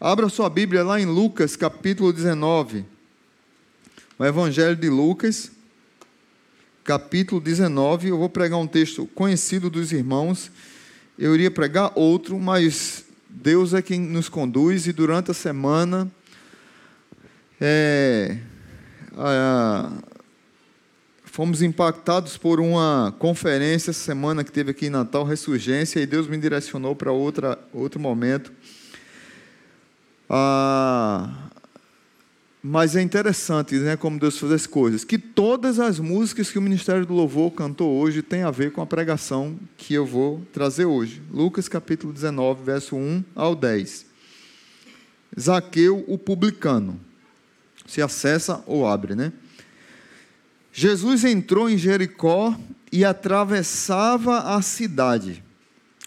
Abra 0.00 0.28
sua 0.28 0.48
Bíblia 0.48 0.84
lá 0.84 1.00
em 1.00 1.06
Lucas, 1.06 1.56
capítulo 1.56 2.12
19. 2.12 2.84
O 4.16 4.24
Evangelho 4.24 4.76
de 4.76 4.88
Lucas, 4.88 5.50
capítulo 6.84 7.40
19. 7.40 8.06
Eu 8.06 8.16
vou 8.16 8.28
pregar 8.28 8.60
um 8.60 8.66
texto 8.68 9.06
conhecido 9.06 9.68
dos 9.68 9.90
irmãos. 9.90 10.52
Eu 11.18 11.34
iria 11.34 11.50
pregar 11.50 11.90
outro, 11.96 12.38
mas 12.38 13.06
Deus 13.28 13.74
é 13.74 13.82
quem 13.82 13.98
nos 13.98 14.28
conduz 14.28 14.86
e 14.86 14.92
durante 14.92 15.32
a 15.32 15.34
semana 15.34 16.08
é, 17.60 18.38
a, 19.16 19.94
fomos 21.24 21.60
impactados 21.60 22.36
por 22.36 22.60
uma 22.60 23.12
conferência 23.18 23.92
semana 23.92 24.44
que 24.44 24.52
teve 24.52 24.70
aqui 24.70 24.86
em 24.86 24.90
Natal, 24.90 25.24
Ressurgência, 25.24 25.98
e 25.98 26.06
Deus 26.06 26.28
me 26.28 26.38
direcionou 26.38 26.94
para 26.94 27.10
outro 27.10 27.98
momento. 27.98 28.52
Ah, 30.28 31.48
mas 32.62 32.96
é 32.96 33.00
interessante, 33.00 33.76
né, 33.76 33.96
como 33.96 34.18
Deus 34.18 34.38
faz 34.38 34.52
as 34.52 34.66
coisas, 34.66 35.04
que 35.04 35.16
todas 35.16 35.78
as 35.78 35.98
músicas 35.98 36.50
que 36.50 36.58
o 36.58 36.62
Ministério 36.62 37.06
do 37.06 37.14
Louvor 37.14 37.50
cantou 37.52 37.98
hoje 37.98 38.20
têm 38.20 38.42
a 38.42 38.50
ver 38.50 38.72
com 38.72 38.82
a 38.82 38.86
pregação 38.86 39.58
que 39.76 39.94
eu 39.94 40.04
vou 40.04 40.46
trazer 40.52 40.84
hoje. 40.84 41.22
Lucas 41.30 41.68
capítulo 41.68 42.12
19, 42.12 42.62
verso 42.62 42.96
1 42.96 43.24
ao 43.34 43.54
10. 43.54 44.06
Zaqueu, 45.38 46.04
o 46.06 46.18
publicano. 46.18 47.00
Se 47.86 48.02
acessa 48.02 48.62
ou 48.66 48.86
abre, 48.86 49.14
né? 49.14 49.32
Jesus 50.72 51.24
entrou 51.24 51.70
em 51.70 51.78
Jericó 51.78 52.54
e 52.92 53.04
atravessava 53.04 54.54
a 54.54 54.62
cidade. 54.62 55.42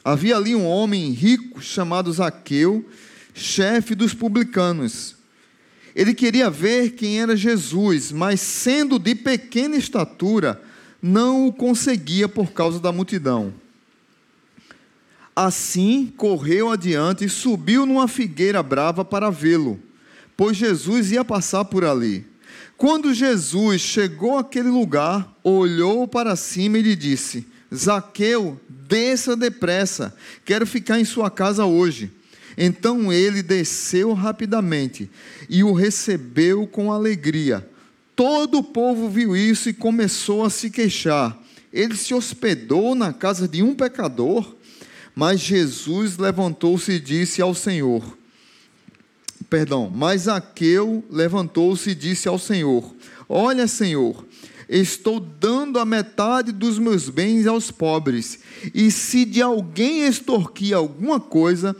Havia 0.03 0.37
ali 0.37 0.55
um 0.55 0.65
homem 0.65 1.11
rico 1.11 1.61
chamado 1.61 2.11
Zaqueu, 2.11 2.87
chefe 3.33 3.95
dos 3.95 4.13
publicanos. 4.13 5.15
Ele 5.95 6.13
queria 6.13 6.49
ver 6.49 6.91
quem 6.91 7.21
era 7.21 7.35
Jesus, 7.35 8.11
mas 8.11 8.39
sendo 8.39 8.97
de 8.97 9.13
pequena 9.13 9.75
estatura, 9.75 10.61
não 11.01 11.47
o 11.47 11.53
conseguia 11.53 12.29
por 12.29 12.51
causa 12.51 12.79
da 12.79 12.91
multidão. 12.91 13.53
Assim 15.35 16.13
correu 16.15 16.71
adiante 16.71 17.25
e 17.25 17.29
subiu 17.29 17.85
numa 17.85 18.07
figueira 18.07 18.61
brava 18.61 19.03
para 19.03 19.29
vê-lo, 19.29 19.79
pois 20.35 20.57
Jesus 20.57 21.11
ia 21.11 21.25
passar 21.25 21.65
por 21.65 21.83
ali. 21.83 22.25
Quando 22.77 23.13
Jesus 23.13 23.81
chegou 23.81 24.37
àquele 24.37 24.69
lugar, 24.69 25.37
olhou 25.43 26.07
para 26.07 26.35
cima 26.35 26.77
e 26.77 26.81
lhe 26.81 26.95
disse: 26.95 27.45
Zaqueu, 27.73 28.59
desça 28.67 29.35
depressa, 29.35 30.15
quero 30.43 30.65
ficar 30.65 30.99
em 30.99 31.05
sua 31.05 31.29
casa 31.29 31.65
hoje. 31.65 32.11
Então 32.57 33.11
ele 33.11 33.41
desceu 33.41 34.13
rapidamente 34.13 35.09
e 35.49 35.63
o 35.63 35.73
recebeu 35.73 36.67
com 36.67 36.91
alegria. 36.91 37.67
Todo 38.15 38.59
o 38.59 38.63
povo 38.63 39.09
viu 39.09 39.35
isso 39.35 39.69
e 39.69 39.73
começou 39.73 40.43
a 40.43 40.49
se 40.49 40.69
queixar. 40.69 41.37
Ele 41.71 41.95
se 41.95 42.13
hospedou 42.13 42.93
na 42.93 43.13
casa 43.13 43.47
de 43.47 43.63
um 43.63 43.73
pecador, 43.73 44.55
mas 45.15 45.39
Jesus 45.39 46.17
levantou-se 46.17 46.91
e 46.91 46.99
disse 46.99 47.41
ao 47.41 47.55
Senhor: 47.55 48.17
perdão, 49.51 49.91
mas 49.93 50.29
Aqueu 50.29 51.03
levantou-se 51.09 51.89
e 51.89 51.95
disse 51.95 52.29
ao 52.29 52.39
Senhor: 52.39 52.95
Olha, 53.27 53.67
Senhor, 53.67 54.25
estou 54.69 55.19
dando 55.19 55.77
a 55.77 55.83
metade 55.83 56.53
dos 56.53 56.79
meus 56.79 57.09
bens 57.09 57.45
aos 57.45 57.69
pobres, 57.69 58.39
e 58.73 58.89
se 58.89 59.25
de 59.25 59.41
alguém 59.41 60.07
extorquir 60.07 60.73
alguma 60.73 61.19
coisa, 61.19 61.75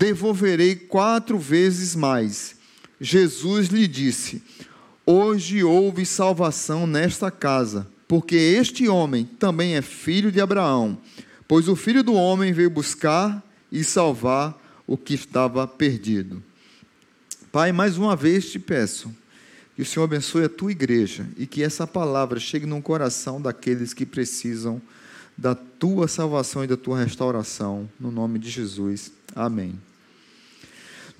devolverei 0.00 0.74
quatro 0.74 1.38
vezes 1.38 1.94
mais. 1.94 2.56
Jesus 2.98 3.68
lhe 3.68 3.86
disse: 3.86 4.42
Hoje 5.04 5.62
houve 5.62 6.06
salvação 6.06 6.86
nesta 6.86 7.30
casa, 7.30 7.86
porque 8.08 8.34
este 8.34 8.88
homem 8.88 9.26
também 9.38 9.76
é 9.76 9.82
filho 9.82 10.32
de 10.32 10.40
Abraão, 10.40 10.96
pois 11.46 11.68
o 11.68 11.76
filho 11.76 12.02
do 12.02 12.14
homem 12.14 12.50
veio 12.50 12.70
buscar 12.70 13.46
e 13.70 13.84
salvar 13.84 14.58
o 14.86 14.96
que 14.96 15.12
estava 15.12 15.68
perdido. 15.68 16.42
Pai, 17.52 17.70
mais 17.70 17.98
uma 17.98 18.16
vez 18.16 18.50
te 18.50 18.58
peço 18.58 19.14
que 19.76 19.82
o 19.82 19.86
Senhor 19.86 20.04
abençoe 20.04 20.44
a 20.44 20.48
tua 20.48 20.72
igreja 20.72 21.26
e 21.36 21.46
que 21.46 21.62
essa 21.62 21.86
palavra 21.86 22.40
chegue 22.40 22.66
no 22.66 22.80
coração 22.80 23.40
daqueles 23.40 23.92
que 23.92 24.06
precisam 24.06 24.80
da 25.36 25.54
tua 25.54 26.08
salvação 26.08 26.64
e 26.64 26.66
da 26.66 26.76
tua 26.76 27.02
restauração, 27.02 27.88
no 27.98 28.10
nome 28.10 28.38
de 28.38 28.50
Jesus. 28.50 29.10
Amém. 29.34 29.78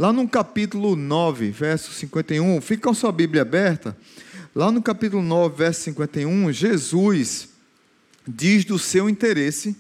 Lá 0.01 0.15
no 0.15 0.27
capítulo 0.27 0.97
9, 0.97 1.51
verso 1.51 1.93
51, 1.93 2.59
fica 2.63 2.85
com 2.85 2.89
a 2.89 2.95
sua 2.95 3.13
Bíblia 3.13 3.43
aberta. 3.43 3.95
Lá 4.55 4.73
no 4.73 4.81
capítulo 4.81 5.23
9, 5.23 5.55
verso 5.59 5.83
51, 5.83 6.51
Jesus 6.55 7.51
diz 8.27 8.65
do 8.65 8.79
seu 8.79 9.11
interesse 9.11 9.77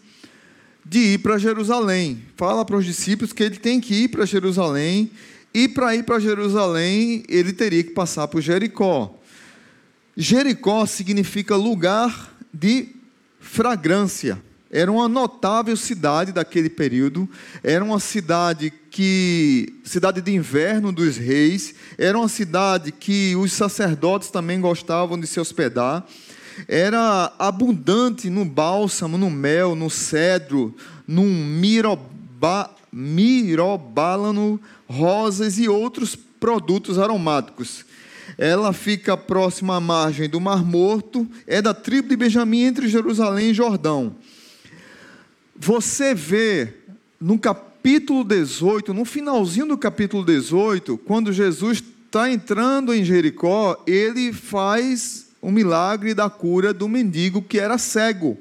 de 0.85 1.15
ir 1.15 1.21
para 1.21 1.39
Jerusalém. 1.39 2.23
Fala 2.37 2.67
para 2.67 2.77
os 2.77 2.85
discípulos 2.85 3.33
que 3.33 3.43
ele 3.43 3.57
tem 3.57 3.81
que 3.81 3.95
ir 3.95 4.09
para 4.09 4.27
Jerusalém 4.27 5.11
e 5.55 5.67
para 5.67 5.97
ir 5.97 6.03
para 6.03 6.21
Jerusalém, 6.21 7.25
ele 7.27 7.55
teria 7.55 7.83
que 7.83 7.93
passar 7.93 8.29
por 8.29 8.43
Jericó. 8.43 9.19
Jericó 10.15 10.85
significa 10.85 11.57
lugar 11.57 12.37
de 12.53 12.89
fragrância. 13.41 14.39
Era 14.73 14.91
uma 14.93 15.09
notável 15.09 15.77
cidade 15.77 16.31
daquele 16.31 16.71
período, 16.71 17.29
era 17.61 17.85
uma 17.85 17.99
cidade 17.99 18.73
que 18.89 19.81
cidade 19.83 20.21
de 20.21 20.33
inverno 20.33 20.93
dos 20.93 21.17
reis, 21.17 21.75
era 21.99 22.17
uma 22.17 22.29
cidade 22.29 22.93
que 22.93 23.35
os 23.35 23.53
sacerdotes 23.53 24.31
também 24.31 24.61
gostavam 24.61 25.19
de 25.19 25.27
se 25.27 25.41
hospedar. 25.41 26.07
Era 26.69 27.33
abundante 27.37 28.31
no 28.31 28.45
bálsamo, 28.45 29.19
no 29.19 29.29
mel, 29.29 29.75
no 29.75 29.91
cedro, 29.91 30.73
num 31.05 31.27
miroba, 31.27 32.71
mirobálano, 32.93 34.61
rosas 34.89 35.59
e 35.59 35.69
outros 35.69 36.15
produtos 36.15 36.97
aromáticos. 36.97 37.85
Ela 38.39 38.73
fica 38.73 39.17
próxima 39.17 39.77
à 39.77 39.81
margem 39.81 40.29
do 40.29 40.41
Mar 40.41 40.65
Morto, 40.65 41.29
é 41.45 41.61
da 41.61 41.75
tribo 41.75 42.09
de 42.09 42.17
Benjamim 42.17 42.63
entre 42.63 42.89
Jerusalém 42.89 43.51
e 43.51 43.55
Jordão. 43.55 44.15
Você 45.63 46.15
vê 46.15 46.73
no 47.21 47.39
capítulo 47.39 48.25
18, 48.25 48.95
no 48.95 49.05
finalzinho 49.05 49.67
do 49.67 49.77
capítulo 49.77 50.25
18, 50.25 50.97
quando 50.97 51.35
Jesus 51.35 51.85
está 52.07 52.31
entrando 52.31 52.95
em 52.95 53.05
Jericó, 53.05 53.85
ele 53.87 54.33
faz 54.33 55.27
o 55.39 55.51
milagre 55.51 56.15
da 56.15 56.31
cura 56.31 56.73
do 56.73 56.89
mendigo 56.89 57.43
que 57.43 57.61
era 57.61 57.77
cego 57.77 58.39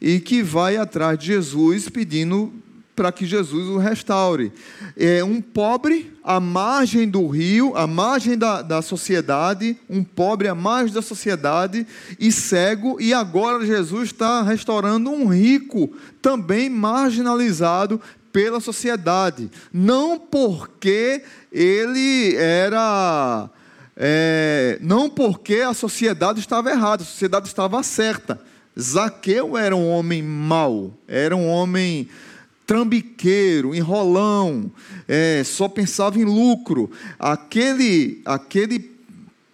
e 0.00 0.18
que 0.18 0.42
vai 0.42 0.78
atrás 0.78 1.18
de 1.18 1.26
Jesus 1.26 1.90
pedindo 1.90 2.50
para 2.96 3.12
que 3.12 3.26
Jesus 3.26 3.68
o 3.68 3.76
restaure. 3.76 4.50
É 4.96 5.22
um 5.22 5.40
pobre 5.42 6.12
à 6.24 6.40
margem 6.40 7.06
do 7.06 7.28
rio, 7.28 7.76
à 7.76 7.86
margem 7.86 8.38
da, 8.38 8.62
da 8.62 8.80
sociedade, 8.80 9.76
um 9.88 10.02
pobre 10.02 10.48
à 10.48 10.54
margem 10.54 10.94
da 10.94 11.02
sociedade 11.02 11.86
e 12.18 12.32
cego, 12.32 12.98
e 12.98 13.12
agora 13.12 13.64
Jesus 13.64 14.06
está 14.06 14.42
restaurando 14.42 15.10
um 15.10 15.28
rico, 15.28 15.94
também 16.22 16.70
marginalizado 16.70 18.00
pela 18.32 18.58
sociedade. 18.58 19.50
Não 19.72 20.18
porque 20.18 21.22
ele 21.52 22.34
era. 22.36 23.50
É, 23.98 24.78
não 24.82 25.08
porque 25.08 25.56
a 25.56 25.72
sociedade 25.72 26.40
estava 26.40 26.70
errada, 26.70 27.02
a 27.02 27.06
sociedade 27.06 27.46
estava 27.46 27.82
certa. 27.82 28.40
Zaqueu 28.78 29.56
era 29.56 29.74
um 29.74 29.88
homem 29.88 30.22
mau, 30.22 30.92
era 31.08 31.34
um 31.34 31.48
homem 31.48 32.06
trambiqueiro, 32.66 33.74
enrolão, 33.74 34.70
é, 35.06 35.42
só 35.44 35.68
pensava 35.68 36.18
em 36.18 36.24
lucro. 36.24 36.90
Aquele, 37.18 38.20
aquele 38.24 38.90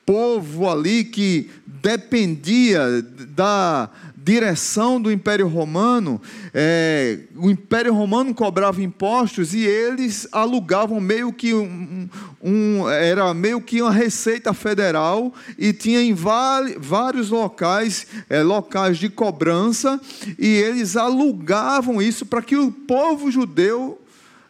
povo 0.07 0.69
ali 0.69 1.05
que 1.05 1.51
dependia 1.67 3.03
da 3.29 3.91
direção 4.25 5.01
do 5.01 5.11
Império 5.11 5.49
Romano, 5.49 6.21
é, 6.55 7.19
o 7.35 7.51
Império 7.51 7.93
Romano 7.93 8.33
cobrava 8.35 8.83
impostos 8.83 9.53
e 9.53 9.65
eles 9.65 10.29
alugavam 10.31 11.01
meio 11.01 11.33
que 11.33 11.53
um, 11.53 12.09
um, 12.43 12.89
era 12.89 13.33
meio 13.35 13.61
que 13.61 13.83
uma 13.83 13.91
receita 13.91 14.55
federal 14.55 15.33
e 15.59 15.73
tinha 15.73 16.01
em 16.01 16.15
vários 16.15 17.31
locais 17.31 18.07
é, 18.29 18.43
locais 18.43 18.99
de 18.99 19.09
cobrança 19.09 20.01
e 20.39 20.47
eles 20.47 20.97
alugavam 20.97 22.01
isso 22.01 22.25
para 22.25 22.43
que 22.43 22.57
o 22.57 22.71
povo 22.71 23.31
judeu 23.31 24.02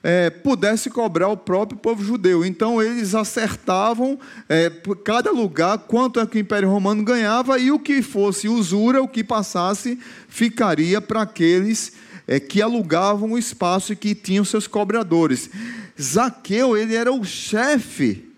é, 0.02 0.30
pudesse 0.30 0.90
cobrar 0.90 1.28
o 1.28 1.36
próprio 1.36 1.78
povo 1.78 2.02
judeu. 2.04 2.44
Então 2.44 2.82
eles 2.82 3.14
acertavam 3.14 4.18
é, 4.48 4.68
por 4.68 4.96
cada 4.96 5.30
lugar 5.30 5.78
quanto 5.78 6.18
é 6.18 6.26
que 6.26 6.38
o 6.38 6.40
Império 6.40 6.68
Romano 6.68 7.04
ganhava 7.04 7.58
e 7.58 7.70
o 7.70 7.78
que 7.78 8.02
fosse 8.02 8.48
usura, 8.48 9.02
o 9.02 9.08
que 9.08 9.22
passasse, 9.22 9.98
ficaria 10.28 11.00
para 11.00 11.22
aqueles 11.22 11.92
é, 12.26 12.40
que 12.40 12.60
alugavam 12.60 13.32
o 13.32 13.38
espaço 13.38 13.92
e 13.92 13.96
que 13.96 14.14
tinham 14.14 14.44
seus 14.44 14.66
cobradores. 14.66 15.48
Zaqueu, 16.00 16.76
ele 16.76 16.94
era 16.94 17.12
o 17.12 17.24
chefe 17.24 18.28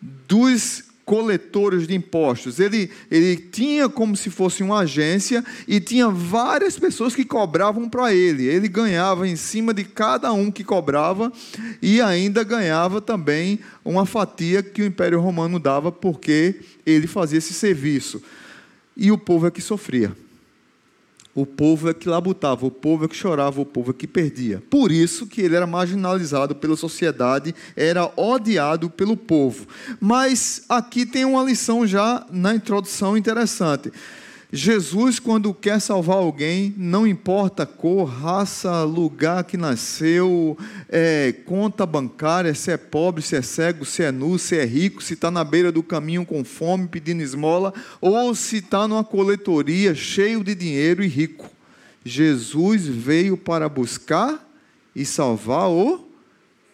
dos 0.00 0.85
coletores 1.06 1.86
de 1.86 1.94
impostos. 1.94 2.58
Ele, 2.58 2.90
ele 3.08 3.36
tinha 3.36 3.88
como 3.88 4.16
se 4.16 4.28
fosse 4.28 4.62
uma 4.62 4.80
agência 4.80 5.42
e 5.66 5.78
tinha 5.78 6.10
várias 6.10 6.76
pessoas 6.76 7.14
que 7.14 7.24
cobravam 7.24 7.88
para 7.88 8.12
ele. 8.12 8.44
Ele 8.44 8.66
ganhava 8.66 9.26
em 9.26 9.36
cima 9.36 9.72
de 9.72 9.84
cada 9.84 10.32
um 10.32 10.50
que 10.50 10.64
cobrava 10.64 11.32
e 11.80 12.02
ainda 12.02 12.42
ganhava 12.42 13.00
também 13.00 13.60
uma 13.84 14.04
fatia 14.04 14.64
que 14.64 14.82
o 14.82 14.86
Império 14.86 15.20
Romano 15.20 15.60
dava 15.60 15.92
porque 15.92 16.56
ele 16.84 17.06
fazia 17.06 17.38
esse 17.38 17.54
serviço. 17.54 18.20
E 18.96 19.12
o 19.12 19.16
povo 19.16 19.46
é 19.46 19.50
que 19.50 19.60
sofria. 19.60 20.12
O 21.36 21.44
povo 21.44 21.90
é 21.90 21.92
que 21.92 22.08
labutava, 22.08 22.64
o 22.64 22.70
povo 22.70 23.04
é 23.04 23.08
que 23.08 23.14
chorava, 23.14 23.60
o 23.60 23.66
povo 23.66 23.90
é 23.90 23.94
que 23.94 24.06
perdia. 24.06 24.62
Por 24.70 24.90
isso 24.90 25.26
que 25.26 25.42
ele 25.42 25.54
era 25.54 25.66
marginalizado 25.66 26.54
pela 26.54 26.74
sociedade, 26.76 27.54
era 27.76 28.10
odiado 28.16 28.88
pelo 28.88 29.18
povo. 29.18 29.66
Mas 30.00 30.62
aqui 30.66 31.04
tem 31.04 31.26
uma 31.26 31.44
lição 31.44 31.86
já 31.86 32.26
na 32.30 32.54
introdução 32.54 33.18
interessante. 33.18 33.92
Jesus, 34.56 35.18
quando 35.18 35.52
quer 35.52 35.78
salvar 35.80 36.16
alguém, 36.16 36.74
não 36.78 37.06
importa 37.06 37.66
cor, 37.66 38.06
raça, 38.06 38.84
lugar 38.84 39.44
que 39.44 39.58
nasceu, 39.58 40.56
é, 40.88 41.34
conta 41.44 41.84
bancária, 41.84 42.54
se 42.54 42.70
é 42.70 42.78
pobre, 42.78 43.20
se 43.20 43.36
é 43.36 43.42
cego, 43.42 43.84
se 43.84 44.02
é 44.02 44.10
nu, 44.10 44.38
se 44.38 44.56
é 44.56 44.64
rico, 44.64 45.02
se 45.02 45.12
está 45.12 45.30
na 45.30 45.44
beira 45.44 45.70
do 45.70 45.82
caminho 45.82 46.24
com 46.24 46.42
fome 46.42 46.88
pedindo 46.88 47.22
esmola, 47.22 47.74
ou 48.00 48.34
se 48.34 48.56
está 48.56 48.88
numa 48.88 49.04
coletoria 49.04 49.94
cheio 49.94 50.42
de 50.42 50.54
dinheiro 50.54 51.04
e 51.04 51.06
rico. 51.06 51.50
Jesus 52.02 52.86
veio 52.86 53.36
para 53.36 53.68
buscar 53.68 54.42
e 54.94 55.04
salvar 55.04 55.68
o 55.68 56.08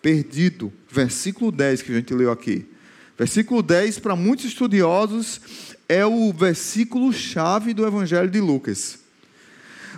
perdido. 0.00 0.72
Versículo 0.88 1.50
10 1.50 1.82
que 1.82 1.90
a 1.90 1.96
gente 1.96 2.14
leu 2.14 2.30
aqui. 2.30 2.64
Versículo 3.22 3.62
10, 3.62 4.00
para 4.00 4.16
muitos 4.16 4.46
estudiosos, 4.46 5.40
é 5.88 6.04
o 6.04 6.32
versículo 6.32 7.12
chave 7.12 7.72
do 7.72 7.86
Evangelho 7.86 8.28
de 8.28 8.40
Lucas. 8.40 8.98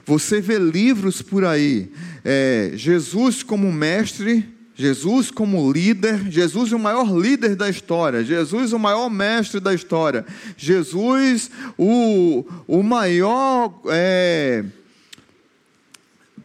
Você 0.04 0.42
vê 0.42 0.58
livros 0.58 1.22
por 1.22 1.42
aí, 1.42 1.90
é, 2.22 2.72
Jesus 2.74 3.42
como 3.42 3.72
mestre, 3.72 4.46
Jesus 4.74 5.30
como 5.30 5.72
líder, 5.72 6.30
Jesus 6.30 6.70
o 6.72 6.78
maior 6.78 7.16
líder 7.16 7.56
da 7.56 7.66
história, 7.66 8.22
Jesus 8.22 8.74
o 8.74 8.78
maior 8.78 9.08
mestre 9.08 9.58
da 9.58 9.72
história, 9.72 10.26
Jesus 10.54 11.50
o, 11.78 12.44
o 12.68 12.82
maior 12.82 13.80
é, 13.86 14.66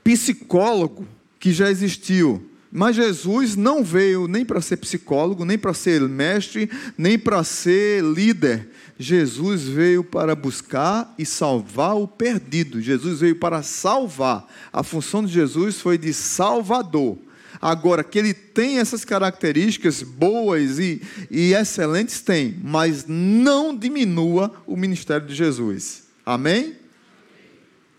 psicólogo 0.02 1.06
que 1.42 1.52
já 1.52 1.70
existiu. 1.70 2.49
Mas 2.72 2.96
Jesus 2.96 3.56
não 3.56 3.84
veio 3.84 4.28
nem 4.28 4.46
para 4.46 4.62
ser 4.62 4.78
psicólogo, 4.78 5.44
nem 5.44 5.58
para 5.58 5.74
ser 5.74 6.02
mestre, 6.02 6.70
nem 6.98 7.18
para 7.18 7.44
ser 7.44 8.04
líder. 8.04 8.70
Jesus 8.98 9.64
veio 9.64 10.04
para 10.04 10.36
buscar 10.36 11.14
e 11.18 11.26
salvar 11.26 11.96
o 11.96 12.08
perdido. 12.08 12.80
Jesus 12.80 13.22
veio 13.22 13.36
para 13.36 13.64
salvar. 13.64 14.46
A 14.72 14.84
função 14.84 15.26
de 15.26 15.34
Jesus 15.34 15.80
foi 15.80 15.98
de 15.98 16.14
salvador. 16.14 17.18
Agora, 17.62 18.04
que 18.04 18.20
ele 18.20 18.34
tem 18.34 18.78
essas 18.78 19.04
características 19.04 20.04
boas 20.04 20.80
e, 20.80 21.02
e 21.30 21.54
excelentes, 21.54 22.22
tem, 22.22 22.58
mas 22.64 23.06
não 23.08 23.76
diminua 23.76 24.54
o 24.66 24.78
ministério 24.78 25.26
de 25.26 25.34
Jesus. 25.34 26.04
Amém? 26.26 26.76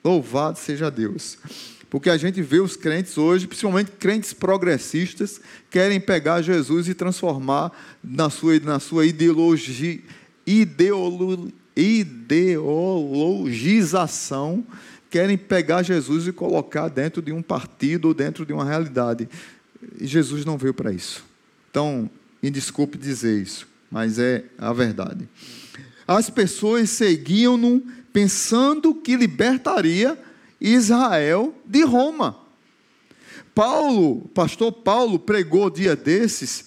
Louvado 0.03 0.59
seja 0.59 0.91
Deus. 0.91 1.37
Porque 1.91 2.09
a 2.09 2.17
gente 2.17 2.41
vê 2.41 2.61
os 2.61 2.77
crentes 2.77 3.19
hoje, 3.19 3.49
principalmente 3.49 3.91
crentes 3.91 4.33
progressistas, 4.33 5.41
querem 5.69 6.01
pegar 6.01 6.41
Jesus 6.41 6.89
e 6.89 6.95
transformar 6.95 7.73
na 8.03 8.31
sua, 8.31 8.59
na 8.61 8.79
sua 8.79 9.05
ideologia, 9.05 9.99
ideolo, 10.47 11.53
ideologização, 11.77 14.65
querem 15.11 15.37
pegar 15.37 15.83
Jesus 15.83 16.29
e 16.29 16.33
colocar 16.33 16.89
dentro 16.89 17.21
de 17.21 17.33
um 17.33 17.43
partido 17.43 18.07
ou 18.07 18.15
dentro 18.15 18.47
de 18.47 18.53
uma 18.53 18.65
realidade. 18.65 19.29
E 20.01 20.07
Jesus 20.07 20.45
não 20.45 20.57
veio 20.57 20.73
para 20.73 20.93
isso. 20.93 21.25
Então, 21.73 22.09
me 22.41 22.51
desculpe 22.51 22.97
dizer 22.97 23.43
isso, 23.43 23.67
mas 23.91 24.21
é 24.21 24.45
a 24.57 24.73
verdade. 24.73 25.29
As 26.07 26.31
pessoas 26.31 26.91
seguiam-no 26.91 27.83
pensando 28.13 28.95
que 28.95 29.17
libertaria 29.17 30.17
Israel 30.61 31.55
de 31.65 31.83
Roma. 31.83 32.39
Paulo, 33.55 34.29
pastor 34.35 34.73
Paulo, 34.73 35.19
pregou 35.19 35.71
dia 35.71 35.97
desses, 35.97 36.67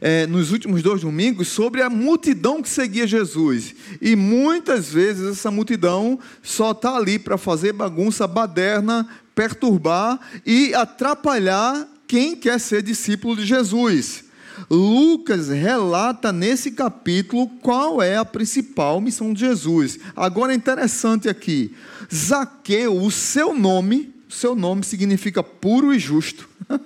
é, 0.00 0.26
nos 0.26 0.50
últimos 0.50 0.82
dois 0.82 1.02
domingos, 1.02 1.48
sobre 1.48 1.82
a 1.82 1.90
multidão 1.90 2.62
que 2.62 2.68
seguia 2.68 3.06
Jesus. 3.06 3.74
E 4.00 4.16
muitas 4.16 4.92
vezes 4.92 5.32
essa 5.32 5.50
multidão 5.50 6.18
só 6.42 6.72
está 6.72 6.96
ali 6.96 7.18
para 7.18 7.38
fazer 7.38 7.72
bagunça 7.72 8.26
baderna, 8.26 9.08
perturbar 9.34 10.18
e 10.44 10.74
atrapalhar 10.74 11.88
quem 12.06 12.34
quer 12.34 12.58
ser 12.58 12.82
discípulo 12.82 13.36
de 13.36 13.46
Jesus. 13.46 14.24
Lucas 14.70 15.48
relata 15.48 16.32
nesse 16.32 16.70
capítulo 16.72 17.48
qual 17.60 18.02
é 18.02 18.16
a 18.16 18.24
principal 18.24 19.00
missão 19.00 19.32
de 19.32 19.40
Jesus. 19.40 19.98
Agora 20.14 20.52
é 20.52 20.56
interessante 20.56 21.28
aqui, 21.28 21.74
Zaqueu, 22.12 22.96
o 22.96 23.10
seu 23.10 23.54
nome, 23.54 24.14
seu 24.28 24.54
nome 24.54 24.84
significa 24.84 25.42
puro 25.42 25.94
e 25.94 25.98
justo. 25.98 26.48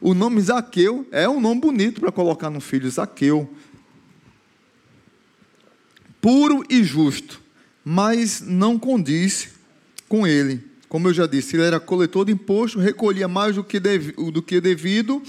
o 0.00 0.14
nome 0.14 0.40
Zaqueu 0.40 1.06
é 1.10 1.28
um 1.28 1.40
nome 1.40 1.60
bonito 1.60 2.00
para 2.00 2.12
colocar 2.12 2.50
no 2.50 2.60
filho, 2.60 2.90
Zaqueu. 2.90 3.48
Puro 6.20 6.64
e 6.70 6.82
justo, 6.82 7.40
mas 7.84 8.40
não 8.40 8.78
condiz 8.78 9.50
com 10.08 10.26
ele. 10.26 10.62
Como 10.88 11.08
eu 11.08 11.12
já 11.12 11.26
disse, 11.26 11.56
ele 11.56 11.64
era 11.64 11.80
coletor 11.80 12.24
de 12.24 12.32
imposto, 12.32 12.78
recolhia 12.78 13.26
mais 13.26 13.56
do 13.56 13.64
que, 13.64 13.80
dev, 13.80 14.12
do 14.32 14.40
que 14.40 14.60
devido 14.60 15.22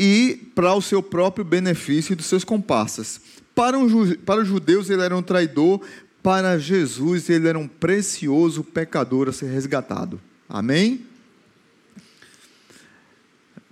e 0.00 0.52
para 0.54 0.72
o 0.74 0.80
seu 0.80 1.02
próprio 1.02 1.44
benefício 1.44 2.12
e 2.12 2.14
dos 2.14 2.26
seus 2.26 2.44
comparsas. 2.44 3.20
Para, 3.52 3.76
um, 3.76 4.14
para 4.18 4.40
os 4.40 4.46
judeus 4.46 4.88
ele 4.88 5.02
era 5.02 5.16
um 5.16 5.22
traidor, 5.22 5.80
para 6.22 6.56
Jesus 6.56 7.28
ele 7.28 7.48
era 7.48 7.58
um 7.58 7.66
precioso 7.66 8.62
pecador 8.62 9.28
a 9.28 9.32
ser 9.32 9.46
resgatado. 9.46 10.20
Amém? 10.48 11.04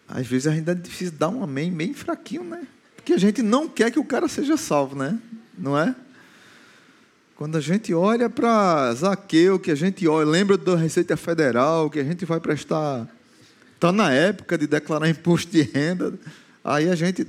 Às 0.08 0.26
vezes 0.26 0.48
a 0.48 0.52
gente 0.52 0.68
é 0.68 0.74
difícil 0.74 1.14
dar 1.16 1.28
um 1.28 1.44
amém 1.44 1.70
bem 1.70 1.94
fraquinho, 1.94 2.42
né? 2.42 2.66
Porque 2.96 3.12
a 3.12 3.18
gente 3.18 3.40
não 3.40 3.68
quer 3.68 3.92
que 3.92 3.98
o 3.98 4.04
cara 4.04 4.26
seja 4.26 4.56
salvo, 4.56 4.96
né? 4.96 5.16
Não 5.56 5.78
é? 5.78 5.94
Quando 7.36 7.56
a 7.56 7.60
gente 7.60 7.94
olha 7.94 8.28
para 8.28 8.92
Zaqueu, 8.94 9.60
que 9.60 9.70
a 9.70 9.76
gente 9.76 10.08
olha, 10.08 10.28
lembra 10.28 10.56
da 10.56 10.74
Receita 10.74 11.16
Federal, 11.16 11.88
que 11.88 12.00
a 12.00 12.04
gente 12.04 12.24
vai 12.24 12.40
prestar. 12.40 13.06
Está 13.76 13.92
na 13.92 14.10
época 14.10 14.58
de 14.58 14.66
declarar 14.66 15.08
imposto 15.08 15.52
de 15.52 15.62
renda, 15.62 16.18
aí 16.64 16.90
a 16.90 16.94
gente 16.94 17.26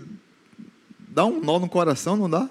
dá 1.10 1.25
um 1.25 1.39
nó 1.42 1.60
no 1.60 1.70
coração, 1.70 2.16
não 2.16 2.30
dá? 2.30 2.50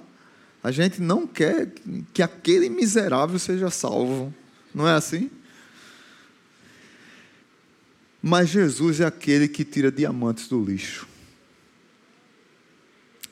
A 0.62 0.70
gente 0.70 1.00
não 1.00 1.26
quer 1.26 1.72
que 2.12 2.22
aquele 2.22 2.68
miserável 2.68 3.38
seja 3.38 3.70
salvo. 3.70 4.34
Não 4.74 4.86
é 4.86 4.92
assim? 4.92 5.30
Mas 8.20 8.50
Jesus 8.50 9.00
é 9.00 9.06
aquele 9.06 9.48
que 9.48 9.64
tira 9.64 9.90
diamantes 9.90 10.48
do 10.48 10.62
lixo. 10.62 11.06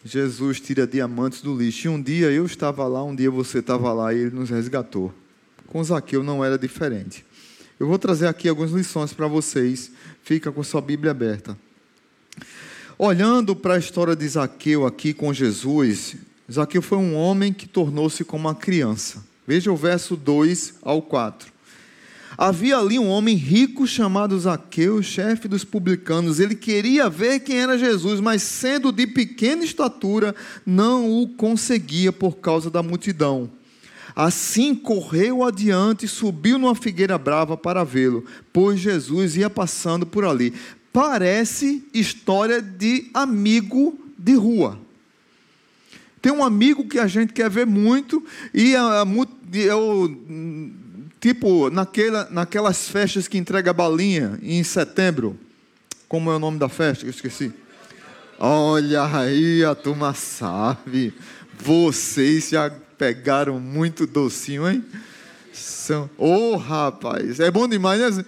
Jesus 0.05 0.61
tira 0.61 0.87
diamantes 0.87 1.43
do 1.43 1.57
lixo. 1.57 1.89
E 1.89 1.91
um 1.91 2.01
dia 2.01 2.31
eu 2.31 2.47
estava 2.47 2.87
lá, 2.87 3.03
um 3.03 3.15
dia 3.15 3.31
você 3.31 3.59
estava 3.59 3.93
lá 3.93 4.15
e 4.15 4.19
ele 4.19 4.31
nos 4.31 4.51
resgatou. 4.51 5.13
Com 5.67 5.83
Zaqueu 5.83 6.23
não 6.23 6.45
era 6.45 6.57
diferente. 6.57 7.27
Eu 7.79 7.89
vou 7.89 7.99
trazer 7.99 8.29
aqui 8.29 8.49
algumas 8.49 8.71
lições 8.71 9.13
para 9.13 9.27
vocês. 9.27 9.91
Fica 10.23 10.53
com 10.53 10.63
sua 10.63 10.81
Bíblia 10.81 11.11
aberta. 11.11 11.59
Olhando 12.97 13.57
para 13.57 13.75
a 13.75 13.79
história 13.79 14.15
de 14.15 14.29
Zaqueu 14.29 14.87
aqui 14.87 15.13
com 15.13 15.35
Jesus, 15.35 16.17
Zaqueu 16.51 16.81
foi 16.81 16.99
um 16.99 17.17
homem 17.17 17.53
que 17.53 17.67
tornou-se 17.67 18.25
como 18.25 18.47
uma 18.47 18.55
criança. 18.55 19.25
Veja 19.47 19.73
o 19.73 19.77
verso 19.77 20.17
2 20.17 20.75
ao 20.83 21.03
4. 21.03 21.53
Havia 22.39 22.79
ali 22.79 22.99
um 22.99 23.09
homem 23.09 23.37
rico 23.37 23.87
chamado 23.87 24.39
Zaqueu, 24.39 25.03
chefe 25.03 25.49
dos 25.49 25.65
publicanos. 25.65 26.39
Ele 26.39 26.55
queria 26.55 27.11
ver 27.11 27.41
quem 27.41 27.59
era 27.59 27.79
Jesus, 27.79 28.21
mas 28.21 28.43
sendo 28.43 28.93
de 28.93 29.07
pequena 29.07 29.65
estatura, 29.65 30.35
não 30.65 31.23
o 31.23 31.29
conseguia 31.29 32.13
por 32.13 32.37
causa 32.37 32.71
da 32.71 32.83
multidão. 32.83 33.51
Assim 34.17 34.75
correu 34.75 35.43
adiante 35.43 36.07
e 36.07 36.09
subiu 36.09 36.59
numa 36.59 36.75
figueira 36.75 37.19
brava 37.19 37.57
para 37.57 37.83
vê-lo, 37.83 38.25
pois 38.53 38.79
Jesus 38.79 39.37
ia 39.37 39.51
passando 39.51 40.07
por 40.07 40.25
ali. 40.25 40.55
Parece 40.93 41.85
história 41.93 42.63
de 42.63 43.11
amigo 43.13 43.99
de 44.17 44.35
rua. 44.35 44.79
Tem 46.23 46.33
um 46.33 46.45
amigo 46.45 46.89
que 46.89 46.99
a 46.99 47.07
gente 47.09 47.33
quer 47.33 47.51
ver 47.51 47.67
muito 47.67 48.25
e 48.55 48.73
eu, 48.73 50.17
tipo 51.21 51.69
naquela, 51.69 52.29
naquelas 52.31 52.89
festas 52.89 53.27
que 53.29 53.37
entrega 53.37 53.73
balinha 53.73 54.39
em 54.43 54.63
setembro, 54.63 55.37
Como 56.09 56.31
é 56.31 56.37
o 56.37 56.39
nome 56.39 56.59
da 56.59 56.69
festa? 56.69 57.05
Eu 57.05 57.11
esqueci. 57.11 57.53
Olha 58.39 59.05
aí, 59.05 59.65
a 59.65 59.75
turma 59.75 60.15
sabe. 60.15 61.13
Vocês 61.59 62.51
já 62.51 62.71
pegaram 62.99 63.61
muito 63.61 64.07
docinho, 64.07 64.69
hein? 64.69 64.85
São... 65.53 66.11
Ô, 66.19 66.53
oh, 66.53 66.57
rapaz, 66.57 67.41
é 67.41 67.51
bom 67.51 67.69
demais, 67.69 68.17
né? 68.17 68.25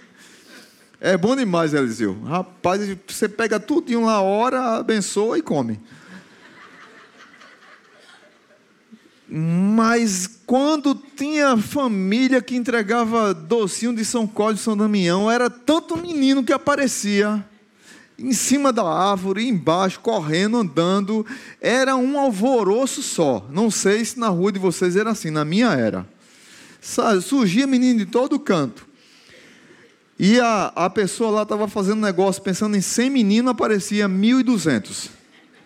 É 0.99 1.15
bom 1.15 1.35
demais, 1.35 1.73
Eliseu. 1.73 2.19
Rapaz, 2.23 2.97
você 3.07 3.29
pega 3.29 3.59
tudo 3.59 3.91
em 3.91 3.95
uma 3.95 4.19
hora, 4.21 4.77
abençoa 4.77 5.37
e 5.37 5.41
come. 5.41 5.79
Mas 9.29 10.25
quando 10.45 10.95
tinha 10.95 11.57
família 11.57 12.41
que 12.41 12.55
entregava 12.55 13.33
docinho 13.33 13.93
de 13.93 14.05
São 14.05 14.25
Código 14.25 14.63
São 14.63 14.77
Damião, 14.77 15.29
era 15.29 15.49
tanto 15.49 15.97
menino 15.97 16.43
que 16.43 16.53
aparecia 16.53 17.45
em 18.17 18.33
cima 18.33 18.73
da 18.73 18.83
árvore, 18.83 19.47
embaixo, 19.47 19.99
correndo, 19.99 20.57
andando. 20.57 21.25
Era 21.61 21.95
um 21.95 22.19
alvoroço 22.19 23.01
só. 23.03 23.47
Não 23.51 23.69
sei 23.69 24.03
se 24.03 24.19
na 24.19 24.29
rua 24.29 24.51
de 24.51 24.59
vocês 24.59 24.95
era 24.95 25.11
assim, 25.11 25.29
na 25.29 25.45
minha 25.45 25.73
era. 25.73 26.07
Surgia 27.21 27.67
menino 27.67 27.99
de 27.99 28.05
todo 28.05 28.39
canto. 28.39 28.87
E 30.19 30.39
a, 30.39 30.71
a 30.75 30.89
pessoa 30.89 31.29
lá 31.29 31.43
estava 31.43 31.67
fazendo 31.67 32.01
negócio, 32.01 32.41
pensando 32.41 32.75
em 32.75 32.81
100 32.81 33.09
meninos, 33.09 33.51
aparecia 33.51 34.09
1.200. 34.09 35.09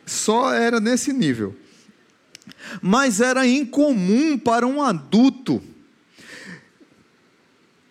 Só 0.05 0.53
era 0.53 0.79
nesse 0.81 1.13
nível. 1.13 1.55
Mas 2.81 3.21
era 3.21 3.47
incomum 3.47 4.37
para 4.37 4.67
um 4.67 4.81
adulto 4.81 5.61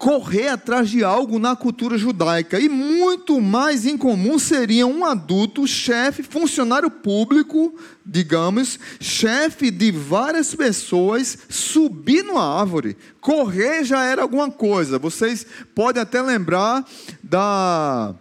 correr 0.01 0.49
atrás 0.49 0.89
de 0.89 1.05
algo 1.05 1.39
na 1.39 1.55
cultura 1.55 1.99
judaica. 1.99 2.59
E 2.59 2.71
muito 2.71 3.39
mais 3.39 3.85
incomum 3.85 4.39
seria 4.39 4.87
um 4.87 5.05
adulto, 5.05 5.67
chefe, 5.67 6.23
funcionário 6.23 6.91
público, 6.91 7.75
digamos, 8.05 8.81
chefe 8.99 9.71
de 9.71 9.93
várias 9.93 10.55
pessoas, 10.55 11.37
subir 11.51 12.25
numa 12.25 12.61
árvore. 12.61 12.97
Correr 13.21 13.85
já 13.85 14.03
era 14.03 14.23
alguma 14.23 14.51
coisa. 14.51 14.99
Vocês 14.99 15.47
podem 15.75 16.01
até 16.03 16.23
lembrar 16.23 16.83
da 17.23 18.15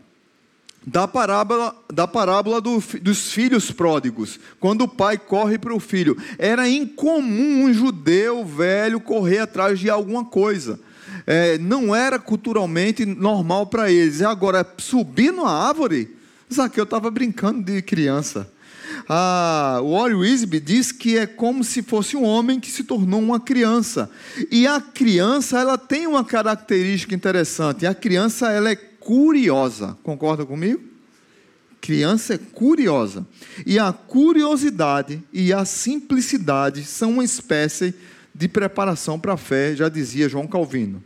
da 0.85 1.07
parábola, 1.07 1.75
da 1.93 2.07
parábola 2.07 2.59
do, 2.59 2.81
dos 3.01 3.31
filhos 3.31 3.69
pródigos, 3.69 4.39
quando 4.59 4.81
o 4.81 4.87
pai 4.87 5.17
corre 5.17 5.57
para 5.57 5.73
o 5.73 5.79
filho. 5.79 6.17
Era 6.37 6.67
incomum 6.67 7.63
um 7.63 7.73
judeu 7.73 8.43
velho 8.43 8.99
correr 8.99 9.39
atrás 9.39 9.79
de 9.79 9.89
alguma 9.89 10.25
coisa 10.25 10.79
é, 11.31 11.59
não 11.59 11.95
era 11.95 12.17
culturalmente 12.17 13.05
normal 13.05 13.67
para 13.67 13.91
eles. 13.91 14.19
Agora, 14.23 14.65
subir 14.79 15.31
numa 15.31 15.51
árvore, 15.51 16.17
Zaqueu 16.51 16.85
estava 16.85 17.11
brincando 17.11 17.61
de 17.61 17.83
criança. 17.83 18.51
Ah, 19.07 19.77
o 19.83 19.91
Warren 19.91 20.15
Wisby 20.15 20.59
diz 20.59 20.91
que 20.91 21.19
é 21.19 21.27
como 21.27 21.63
se 21.63 21.83
fosse 21.83 22.17
um 22.17 22.23
homem 22.23 22.59
que 22.59 22.71
se 22.71 22.83
tornou 22.83 23.19
uma 23.19 23.39
criança. 23.39 24.09
E 24.49 24.65
a 24.65 24.81
criança, 24.81 25.59
ela 25.59 25.77
tem 25.77 26.07
uma 26.07 26.25
característica 26.25 27.13
interessante. 27.13 27.85
A 27.85 27.93
criança, 27.93 28.51
ela 28.51 28.71
é 28.71 28.75
curiosa. 28.75 29.95
Concorda 30.01 30.47
comigo? 30.47 30.81
Criança 31.79 32.33
é 32.33 32.37
curiosa. 32.39 33.23
E 33.67 33.77
a 33.77 33.93
curiosidade 33.93 35.21
e 35.31 35.53
a 35.53 35.63
simplicidade 35.63 36.83
são 36.85 37.11
uma 37.11 37.23
espécie 37.23 37.93
de 38.33 38.47
preparação 38.47 39.19
para 39.19 39.33
a 39.33 39.37
fé, 39.37 39.75
já 39.75 39.89
dizia 39.89 40.27
João 40.27 40.47
Calvino. 40.47 41.03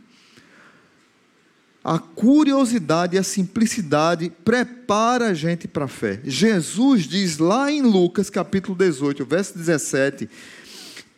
A 1.84 1.98
curiosidade 1.98 3.14
e 3.14 3.18
a 3.18 3.22
simplicidade 3.22 4.32
prepara 4.42 5.26
a 5.26 5.34
gente 5.34 5.68
para 5.68 5.84
a 5.84 5.88
fé. 5.88 6.18
Jesus 6.24 7.02
diz 7.02 7.36
lá 7.36 7.70
em 7.70 7.82
Lucas 7.82 8.30
capítulo 8.30 8.74
18, 8.74 9.26
verso 9.26 9.58
17: 9.58 10.30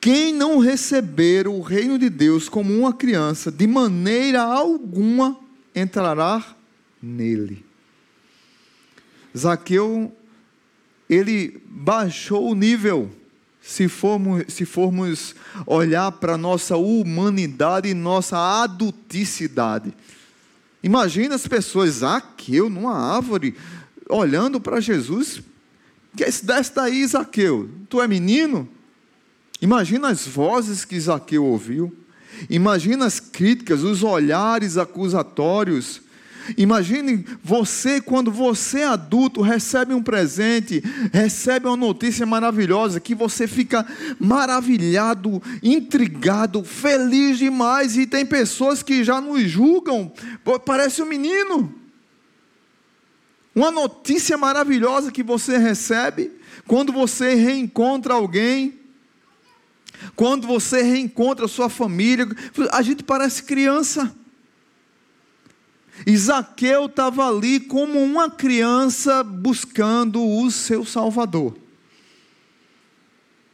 Quem 0.01 0.33
não 0.33 0.59
receber 0.59 1.47
o 1.47 1.61
reino 1.61 1.97
de 1.97 2.11
Deus 2.11 2.49
como 2.49 2.77
uma 2.77 2.93
criança, 2.93 3.53
de 3.53 3.65
maneira 3.65 4.43
alguma 4.43 5.39
entrará 5.73 6.45
nele. 7.01 7.65
Zaqueu, 9.39 10.13
ele 11.09 11.63
baixou 11.65 12.51
o 12.51 12.57
nível 12.57 13.09
se 13.61 13.87
formos, 13.87 14.45
se 14.49 14.65
formos 14.65 15.35
olhar 15.65 16.11
para 16.11 16.35
a 16.35 16.39
nossa 16.39 16.77
humanidade 16.77 17.89
e 17.89 17.95
nossa 17.95 18.37
adulticidade. 18.63 19.93
Imagina 20.87 21.35
as 21.35 21.49
pessoas, 21.49 21.95
Zaqueu, 21.95 22.71
numa 22.71 22.97
árvore, 22.97 23.57
olhando 24.09 24.61
para 24.61 24.81
Jesus. 24.81 25.43
Que 26.17 26.23
é 26.23 26.27
desse 26.27 26.73
daí, 26.73 27.05
Zaqueu? 27.05 27.69
Tu 27.89 28.01
é 28.01 28.07
menino? 28.07 28.69
Imagina 29.61 30.11
as 30.11 30.29
vozes 30.29 30.85
que 30.85 31.01
Zaqueu 31.01 31.45
ouviu. 31.45 31.93
Imagina 32.49 33.05
as 33.05 33.19
críticas, 33.19 33.83
os 33.83 34.05
olhares 34.05 34.77
acusatórios. 34.77 36.03
Imagine 36.57 37.25
você, 37.43 38.01
quando 38.01 38.31
você 38.31 38.83
adulto 38.83 39.41
recebe 39.41 39.95
um 39.95 40.03
presente, 40.03 40.83
recebe 41.13 41.67
uma 41.67 41.77
notícia 41.77 42.27
maravilhosa, 42.27 43.01
que 43.01 43.15
você 43.15 43.47
fica 43.47 43.87
maravilhado, 44.19 45.43
intrigado, 45.63 46.63
feliz 46.63 47.39
demais, 47.39 47.97
e 47.97 48.07
tem 48.07 48.25
pessoas 48.25 48.83
que 48.83 49.03
já 49.03 49.21
nos 49.21 49.43
julgam, 49.43 50.13
parece 50.65 51.03
um 51.03 51.07
menino. 51.07 51.75
Uma 53.55 53.71
notícia 53.71 54.37
maravilhosa 54.37 55.11
que 55.11 55.23
você 55.23 55.57
recebe, 55.57 56.31
quando 56.67 56.93
você 56.93 57.35
reencontra 57.35 58.15
alguém, 58.15 58.79
quando 60.15 60.47
você 60.47 60.83
reencontra 60.83 61.49
sua 61.49 61.71
família, 61.71 62.29
a 62.71 62.83
gente 62.83 63.03
parece 63.03 63.43
criança. 63.43 64.15
Isaqueu 66.05 66.87
estava 66.87 67.29
ali 67.29 67.61
como 67.61 68.03
uma 68.03 68.29
criança 68.31 69.23
buscando 69.23 70.23
o 70.23 70.51
seu 70.51 70.85
Salvador. 70.85 71.57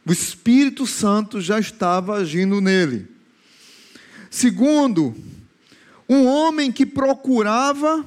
O 0.05 0.11
Espírito 0.11 0.85
Santo 0.85 1.39
já 1.39 1.59
estava 1.59 2.15
agindo 2.17 2.59
nele. 2.59 3.07
Segundo, 4.29 5.15
um 6.09 6.25
homem 6.25 6.71
que 6.71 6.85
procurava 6.85 8.05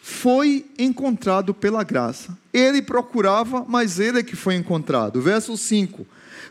foi 0.00 0.66
encontrado 0.78 1.52
pela 1.52 1.84
graça. 1.84 2.36
Ele 2.52 2.80
procurava, 2.80 3.64
mas 3.68 4.00
ele 4.00 4.20
é 4.20 4.22
que 4.22 4.34
foi 4.34 4.54
encontrado. 4.54 5.20
Verso 5.20 5.56
5. 5.56 6.06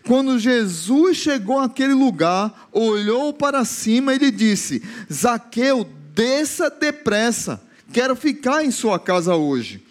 Quando 0.05 0.39
Jesus 0.39 1.17
chegou 1.17 1.59
àquele 1.59 1.93
lugar, 1.93 2.69
olhou 2.71 3.33
para 3.33 3.65
cima 3.65 4.13
e 4.13 4.17
lhe 4.17 4.31
disse: 4.31 4.81
Zaqueu, 5.11 5.87
desça 6.13 6.69
depressa, 6.69 7.61
quero 7.91 8.15
ficar 8.15 8.63
em 8.63 8.71
sua 8.71 8.99
casa 8.99 9.35
hoje. 9.35 9.83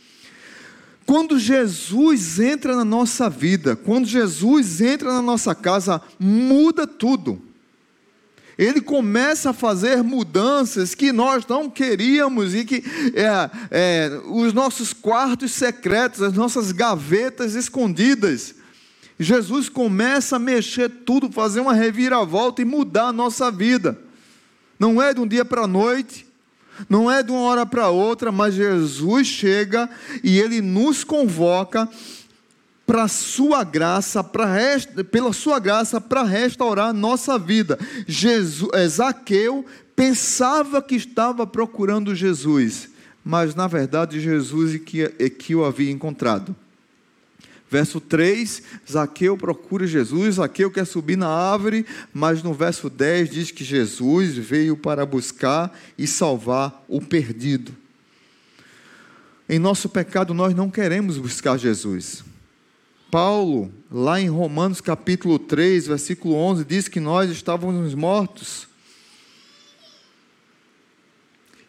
Quando 1.06 1.38
Jesus 1.38 2.38
entra 2.38 2.76
na 2.76 2.84
nossa 2.84 3.28
vida, 3.28 3.74
quando 3.74 4.06
Jesus 4.06 4.80
entra 4.80 5.12
na 5.12 5.22
nossa 5.22 5.54
casa, 5.54 6.00
muda 6.18 6.86
tudo. 6.86 7.42
Ele 8.56 8.80
começa 8.80 9.50
a 9.50 9.54
fazer 9.54 10.02
mudanças 10.02 10.94
que 10.94 11.12
nós 11.12 11.46
não 11.46 11.68
queríamos 11.68 12.54
e 12.54 12.64
que 12.64 12.84
é, 13.14 13.50
é, 13.70 14.20
os 14.26 14.52
nossos 14.52 14.92
quartos 14.92 15.52
secretos, 15.52 16.22
as 16.22 16.34
nossas 16.34 16.70
gavetas 16.70 17.54
escondidas. 17.54 18.54
Jesus 19.18 19.68
começa 19.68 20.36
a 20.36 20.38
mexer 20.38 20.90
tudo, 21.04 21.32
fazer 21.32 21.60
uma 21.60 21.74
reviravolta 21.74 22.62
e 22.62 22.64
mudar 22.64 23.06
a 23.06 23.12
nossa 23.12 23.50
vida. 23.50 23.98
Não 24.80 25.00
é 25.00 25.12
de 25.12 25.20
um 25.20 25.26
dia 25.26 25.44
para 25.44 25.64
a 25.64 25.66
noite, 25.66 26.26
não 26.88 27.10
é 27.10 27.22
de 27.22 27.30
uma 27.30 27.42
hora 27.42 27.66
para 27.66 27.90
outra, 27.90 28.32
mas 28.32 28.54
Jesus 28.54 29.26
chega 29.26 29.90
e 30.24 30.38
ele 30.38 30.62
nos 30.62 31.04
convoca 31.04 31.86
para 32.86 33.06
sua 33.06 33.62
graça, 33.62 34.24
para 34.24 34.48
pela 35.10 35.34
sua 35.34 35.58
graça 35.58 36.00
para 36.00 36.22
restaurar 36.22 36.94
nossa 36.94 37.38
vida. 37.38 37.78
Jesus, 38.06 38.70
é, 38.72 38.88
Zaqueu 38.88 39.66
pensava 39.94 40.80
que 40.80 40.94
estava 40.94 41.46
procurando 41.46 42.14
Jesus, 42.14 42.88
mas 43.22 43.54
na 43.54 43.66
verdade 43.66 44.18
Jesus 44.18 44.74
é 44.74 44.78
que, 44.78 45.02
é 45.02 45.28
que 45.28 45.54
o 45.54 45.64
havia 45.64 45.90
encontrado. 45.90 46.56
Verso 47.70 48.00
3, 48.00 48.62
Zaqueu 48.90 49.36
procura 49.36 49.86
Jesus, 49.86 50.36
Zaqueu 50.36 50.70
quer 50.70 50.84
subir 50.84 51.16
na 51.16 51.28
árvore, 51.28 51.86
mas 52.12 52.42
no 52.42 52.52
verso 52.52 52.90
10 52.90 53.30
diz 53.30 53.50
que 53.52 53.62
Jesus 53.62 54.36
veio 54.36 54.76
para 54.76 55.06
buscar 55.06 55.78
e 55.96 56.06
salvar 56.06 56.84
o 56.88 57.00
perdido. 57.00 57.72
Em 59.48 59.58
nosso 59.58 59.88
pecado 59.88 60.34
nós 60.34 60.52
não 60.54 60.68
queremos 60.68 61.16
buscar 61.16 61.56
Jesus. 61.56 62.24
Paulo, 63.10 63.72
lá 63.90 64.20
em 64.20 64.28
Romanos 64.28 64.80
capítulo 64.80 65.38
3, 65.38 65.86
versículo 65.86 66.34
11, 66.34 66.64
diz 66.64 66.88
que 66.88 66.98
nós 66.98 67.30
estávamos 67.30 67.94
mortos 67.94 68.68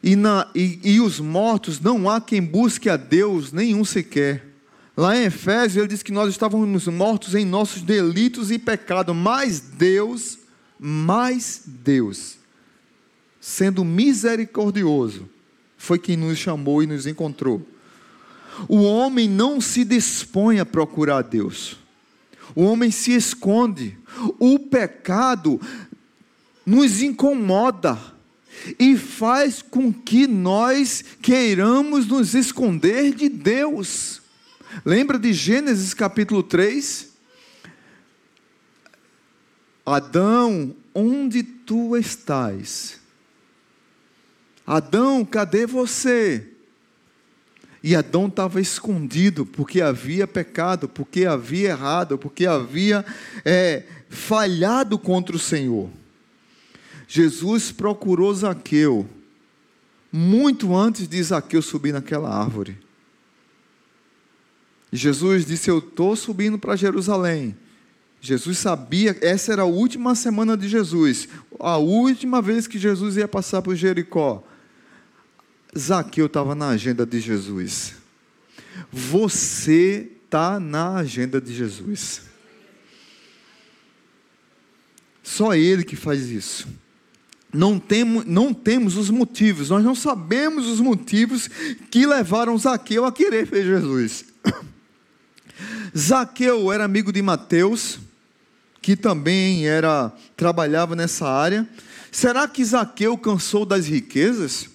e, 0.03 0.15
na, 0.15 0.49
e, 0.55 0.79
e 0.83 0.99
os 0.99 1.19
mortos, 1.19 1.79
não 1.79 2.09
há 2.09 2.19
quem 2.19 2.41
busque 2.41 2.89
a 2.89 2.97
Deus, 2.97 3.51
nenhum 3.51 3.85
sequer. 3.85 4.50
Lá 4.95 5.17
em 5.17 5.23
Efésios, 5.23 5.77
ele 5.77 5.87
diz 5.87 6.03
que 6.03 6.11
nós 6.11 6.29
estávamos 6.29 6.87
mortos 6.87 7.33
em 7.33 7.45
nossos 7.45 7.81
delitos 7.81 8.51
e 8.51 8.59
pecados, 8.59 9.15
mas 9.15 9.59
Deus, 9.59 10.37
mas 10.77 11.61
Deus, 11.65 12.37
sendo 13.39 13.85
misericordioso, 13.85 15.29
foi 15.77 15.97
quem 15.97 16.17
nos 16.17 16.37
chamou 16.37 16.83
e 16.83 16.87
nos 16.87 17.07
encontrou. 17.07 17.65
O 18.67 18.83
homem 18.83 19.29
não 19.29 19.61
se 19.61 19.83
dispõe 19.83 20.59
a 20.59 20.65
procurar 20.65 21.21
Deus. 21.23 21.77
O 22.53 22.63
homem 22.63 22.91
se 22.91 23.13
esconde. 23.13 23.97
O 24.37 24.59
pecado 24.59 25.59
nos 26.65 27.01
incomoda 27.01 27.97
e 28.77 28.97
faz 28.97 29.61
com 29.61 29.91
que 29.91 30.27
nós 30.27 31.03
queiramos 31.21 32.07
nos 32.07 32.35
esconder 32.35 33.15
de 33.15 33.29
Deus. 33.29 34.20
Lembra 34.85 35.19
de 35.19 35.33
Gênesis 35.33 35.93
capítulo 35.93 36.41
3? 36.41 37.09
Adão, 39.85 40.75
onde 40.93 41.43
tu 41.43 41.97
estás? 41.97 42.99
Adão, 44.65 45.25
cadê 45.25 45.65
você? 45.65 46.47
E 47.83 47.95
Adão 47.95 48.27
estava 48.27 48.61
escondido 48.61 49.45
porque 49.45 49.81
havia 49.81 50.27
pecado, 50.27 50.87
porque 50.87 51.25
havia 51.25 51.69
errado, 51.69 52.17
porque 52.17 52.45
havia 52.45 53.03
é, 53.43 53.83
falhado 54.07 54.99
contra 54.99 55.35
o 55.35 55.39
Senhor. 55.39 55.89
Jesus 57.07 57.71
procurou 57.71 58.33
Zaqueu 58.33 59.09
muito 60.11 60.75
antes 60.75 61.07
de 61.07 61.21
Zaqueu 61.23 61.61
subir 61.61 61.91
naquela 61.91 62.29
árvore. 62.29 62.77
E 64.91 64.97
Jesus 64.97 65.45
disse: 65.45 65.69
Eu 65.69 65.79
estou 65.79 66.15
subindo 66.15 66.57
para 66.57 66.75
Jerusalém. 66.75 67.55
Jesus 68.23 68.59
sabia, 68.59 69.17
essa 69.21 69.51
era 69.51 69.63
a 69.63 69.65
última 69.65 70.13
semana 70.13 70.55
de 70.55 70.69
Jesus, 70.69 71.27
a 71.59 71.77
última 71.77 72.39
vez 72.39 72.67
que 72.67 72.77
Jesus 72.77 73.17
ia 73.17 73.27
passar 73.27 73.63
por 73.63 73.75
Jericó. 73.75 74.43
Zaqueu 75.75 76.27
estava 76.27 76.53
na 76.53 76.69
agenda 76.69 77.03
de 77.03 77.19
Jesus. 77.19 77.95
Você 78.91 80.11
está 80.23 80.59
na 80.59 80.97
agenda 80.97 81.41
de 81.41 81.51
Jesus. 81.51 82.21
Só 85.23 85.55
Ele 85.55 85.83
que 85.83 85.95
faz 85.95 86.29
isso 86.29 86.67
não 87.53 87.77
temos, 87.77 88.25
não 88.25 88.53
temos 88.53 88.95
os 88.95 89.09
motivos, 89.09 89.69
nós 89.69 89.83
não 89.83 89.93
sabemos 89.93 90.67
os 90.67 90.79
motivos 90.79 91.49
que 91.89 92.05
levaram 92.05 92.57
Zaqueu 92.57 93.05
a 93.05 93.11
querer 93.11 93.45
ver 93.45 93.65
Jesus. 93.65 94.25
Zaqueu 95.97 96.71
era 96.71 96.83
amigo 96.83 97.11
de 97.11 97.21
Mateus, 97.21 97.99
que 98.81 98.95
também 98.95 99.67
era 99.67 100.11
trabalhava 100.35 100.95
nessa 100.95 101.27
área. 101.27 101.67
Será 102.11 102.47
que 102.47 102.63
Zaqueu 102.63 103.17
cansou 103.17 103.65
das 103.65 103.87
riquezas? 103.87 104.69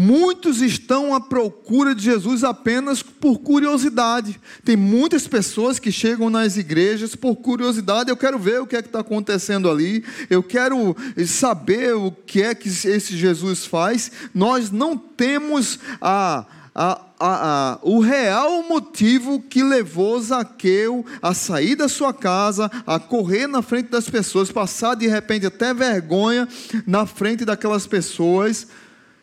Muitos 0.00 0.62
estão 0.62 1.12
à 1.12 1.20
procura 1.20 1.92
de 1.92 2.04
Jesus 2.04 2.44
apenas 2.44 3.02
por 3.02 3.40
curiosidade. 3.40 4.40
Tem 4.64 4.76
muitas 4.76 5.26
pessoas 5.26 5.80
que 5.80 5.90
chegam 5.90 6.30
nas 6.30 6.56
igrejas 6.56 7.16
por 7.16 7.34
curiosidade. 7.34 8.08
Eu 8.08 8.16
quero 8.16 8.38
ver 8.38 8.60
o 8.60 8.66
que 8.66 8.76
é 8.76 8.82
que 8.82 8.86
está 8.86 9.00
acontecendo 9.00 9.68
ali. 9.68 10.04
Eu 10.30 10.40
quero 10.40 10.96
saber 11.26 11.94
o 11.94 12.12
que 12.12 12.40
é 12.40 12.54
que 12.54 12.68
esse 12.68 13.16
Jesus 13.16 13.66
faz. 13.66 14.12
Nós 14.32 14.70
não 14.70 14.96
temos 14.96 15.80
a, 16.00 16.46
a, 16.80 17.00
a, 17.18 17.72
a, 17.72 17.78
o 17.82 17.98
real 17.98 18.62
motivo 18.62 19.42
que 19.42 19.64
levou 19.64 20.20
Zaqueu 20.22 21.04
a 21.20 21.34
sair 21.34 21.74
da 21.74 21.88
sua 21.88 22.14
casa, 22.14 22.70
a 22.86 23.00
correr 23.00 23.48
na 23.48 23.62
frente 23.62 23.88
das 23.88 24.08
pessoas, 24.08 24.52
passar 24.52 24.94
de 24.94 25.08
repente 25.08 25.44
até 25.44 25.74
vergonha 25.74 26.46
na 26.86 27.04
frente 27.04 27.44
daquelas 27.44 27.84
pessoas 27.84 28.68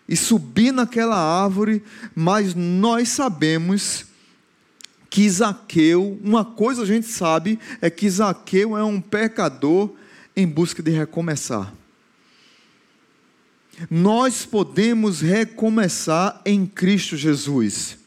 e 0.07 0.17
subir 0.17 0.73
naquela 0.73 1.15
árvore, 1.15 1.81
mas 2.13 2.53
nós 2.53 3.07
sabemos 3.07 4.03
que 5.09 5.29
Zaqueu, 5.29 6.19
uma 6.21 6.43
coisa 6.43 6.81
a 6.81 6.85
gente 6.85 7.07
sabe, 7.07 7.57
é 7.81 7.89
que 7.89 8.09
Zaqueu 8.09 8.75
é 8.75 8.83
um 8.83 8.99
pecador 8.99 9.91
em 10.35 10.45
busca 10.45 10.83
de 10.83 10.91
recomeçar. 10.91 11.71
Nós 13.89 14.45
podemos 14.45 15.21
recomeçar 15.21 16.41
em 16.45 16.65
Cristo 16.65 17.17
Jesus. 17.17 17.97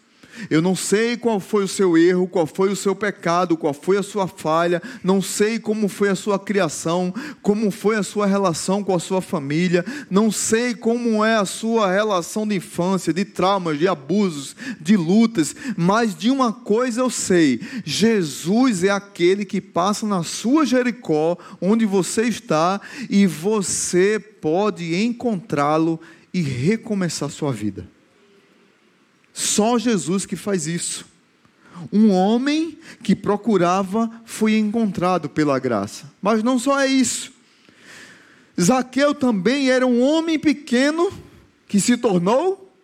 Eu 0.51 0.63
não 0.63 0.75
sei 0.75 1.17
qual 1.17 1.41
foi 1.41 1.65
o 1.65 1.69
seu 1.69 1.97
erro, 1.97 2.27
qual 2.27 2.47
foi 2.47 2.71
o 2.71 2.77
seu 2.77 2.95
pecado, 2.95 3.57
qual 3.57 3.75
foi 3.75 3.97
a 3.97 4.03
sua 4.03 4.27
falha, 4.27 4.83
não 5.03 5.21
sei 5.21 5.59
como 5.59 5.89
foi 5.89 6.09
a 6.09 6.15
sua 6.15 6.39
criação, 6.39 7.13
como 7.43 7.71
foi 7.71 7.97
a 7.97 8.03
sua 8.03 8.27
relação 8.27 8.83
com 8.83 8.95
a 8.95 9.01
sua 9.01 9.21
família, 9.21 9.85
não 10.11 10.31
sei 10.31 10.75
como 10.75 11.25
é 11.25 11.37
a 11.37 11.45
sua 11.45 11.91
relação 11.91 12.47
de 12.47 12.57
infância, 12.57 13.13
de 13.13 13.25
traumas, 13.25 13.79
de 13.79 13.89
abusos, 13.89 14.55
de 14.81 14.97
lutas, 14.97 15.55
mas 15.77 16.15
de 16.15 16.31
uma 16.31 16.53
coisa 16.53 17.01
eu 17.01 17.11
sei: 17.11 17.61
Jesus 17.85 18.85
é 18.85 18.91
aquele 18.91 19.45
que 19.45 19.61
passa 19.61 20.07
na 20.07 20.23
sua 20.23 20.65
Jericó, 20.65 21.37
onde 21.61 21.85
você 21.85 22.23
está, 22.23 22.81
e 23.09 23.27
você 23.27 24.19
pode 24.19 24.95
encontrá-lo 24.95 26.01
e 26.33 26.41
recomeçar 26.41 27.31
sua 27.31 27.53
vida. 27.53 27.98
Só 29.39 29.79
Jesus 29.79 30.27
que 30.27 30.35
faz 30.35 30.67
isso. 30.67 31.07
Um 31.93 32.11
homem 32.11 32.77
que 33.05 33.15
procurava 33.15 34.11
foi 34.25 34.59
encontrado 34.59 35.29
pela 35.29 35.61
graça. 35.61 36.11
Mas 36.21 36.43
não 36.43 36.59
só 36.59 36.81
é 36.81 36.89
isso. 36.89 37.31
Zaqueu 38.61 39.15
também 39.15 39.71
era 39.71 39.87
um 39.87 40.03
homem 40.03 40.41
pequeno 40.41 41.13
que 41.69 41.79
se 41.79 41.97
tornou 41.97 42.75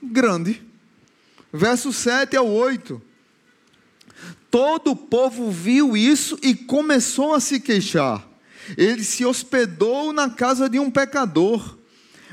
grande. 0.00 0.62
Verso 1.52 1.92
7 1.92 2.36
ao 2.36 2.46
8. 2.46 3.02
Todo 4.48 4.92
o 4.92 4.96
povo 4.96 5.50
viu 5.50 5.96
isso 5.96 6.38
e 6.40 6.54
começou 6.54 7.34
a 7.34 7.40
se 7.40 7.58
queixar. 7.58 8.24
Ele 8.78 9.02
se 9.02 9.24
hospedou 9.24 10.12
na 10.12 10.30
casa 10.30 10.68
de 10.68 10.78
um 10.78 10.88
pecador. 10.88 11.75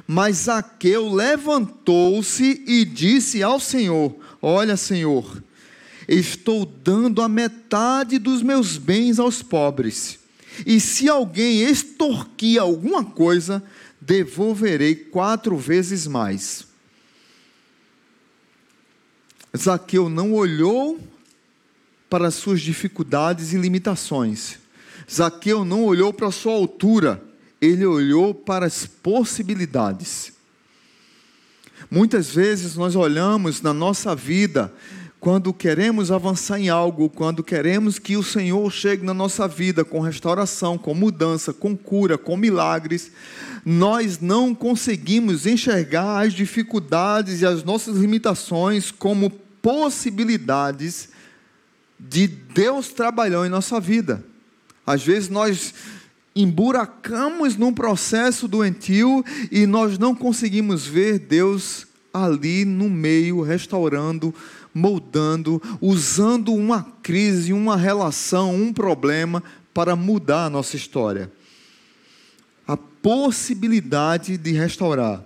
Mas 0.08 0.38
Zaqueu 0.38 1.14
levantou-se 1.14 2.64
e 2.68 2.84
disse 2.86 3.42
ao 3.42 3.60
Senhor: 3.60 4.16
Olha, 4.42 4.76
Senhor, 4.76 5.42
estou 6.08 6.66
dando 6.66 7.22
a 7.22 7.30
metade 7.30 8.20
dos 8.20 8.42
meus 8.42 8.78
bens 8.78 9.20
aos 9.20 9.42
pobres. 9.42 10.20
E 10.66 10.80
se 10.80 11.10
alguém 11.10 11.64
extorquir 11.64 12.62
alguma 12.62 13.04
coisa, 13.04 13.64
devolverei 14.00 14.94
quatro 14.94 15.58
vezes 15.58 16.06
mais. 16.06 16.68
Zaqueu 19.56 20.10
não 20.10 20.34
olhou 20.34 21.00
para 22.10 22.28
as 22.28 22.36
suas 22.36 22.62
dificuldades 22.62 23.54
e 23.54 23.58
limitações. 23.58 24.60
Zaqueu 25.12 25.64
não 25.64 25.84
olhou 25.86 26.14
para 26.14 26.32
sua 26.32 26.54
altura 26.54 27.24
ele 27.64 27.86
olhou 27.86 28.34
para 28.34 28.66
as 28.66 28.86
possibilidades. 28.86 30.34
Muitas 31.90 32.30
vezes 32.30 32.76
nós 32.76 32.94
olhamos 32.94 33.62
na 33.62 33.74
nossa 33.74 34.14
vida, 34.14 34.74
quando 35.18 35.54
queremos 35.54 36.12
avançar 36.12 36.60
em 36.60 36.68
algo, 36.68 37.10
quando 37.10 37.42
queremos 37.42 37.98
que 37.98 38.18
o 38.18 38.24
Senhor 38.24 38.70
chegue 38.70 39.06
na 39.06 39.14
nossa 39.14 39.48
vida 39.48 39.86
com 39.86 40.02
restauração, 40.02 40.78
com 40.78 40.94
mudança, 40.94 41.54
com 41.54 41.78
cura, 41.78 42.18
com 42.18 42.36
milagres, 42.36 43.12
nós 43.64 44.20
não 44.20 44.54
conseguimos 44.54 45.46
enxergar 45.46 46.26
as 46.26 46.34
dificuldades 46.34 47.40
e 47.40 47.46
as 47.46 47.64
nossas 47.64 47.96
limitações 47.96 48.92
como 48.92 49.30
possibilidades 49.62 51.08
de 51.98 52.28
Deus 52.28 52.90
trabalhar 52.90 53.46
em 53.46 53.50
nossa 53.50 53.80
vida. 53.80 54.22
Às 54.86 55.02
vezes 55.02 55.30
nós 55.30 55.74
emburacamos 56.36 57.56
num 57.56 57.74
processo 57.74 58.48
doentio 58.48 59.24
e 59.52 59.66
nós 59.68 59.98
não 59.98 60.16
conseguimos 60.16 60.86
ver 60.86 61.20
Deus 61.20 61.86
ali 62.14 62.66
no 62.66 62.90
meio, 62.90 63.42
restaurando, 63.42 64.34
moldando, 64.74 65.62
usando 65.82 66.54
uma 66.54 66.84
crise, 67.02 67.54
uma 67.54 67.78
relação, 67.78 68.56
um 68.56 68.74
problema 68.74 69.44
para 69.74 69.96
mudar 69.96 70.46
a 70.46 70.50
nossa 70.50 70.76
história. 70.76 71.32
A 72.68 72.78
possibilidade 72.78 74.38
de 74.38 74.52
restaurar. 74.52 75.24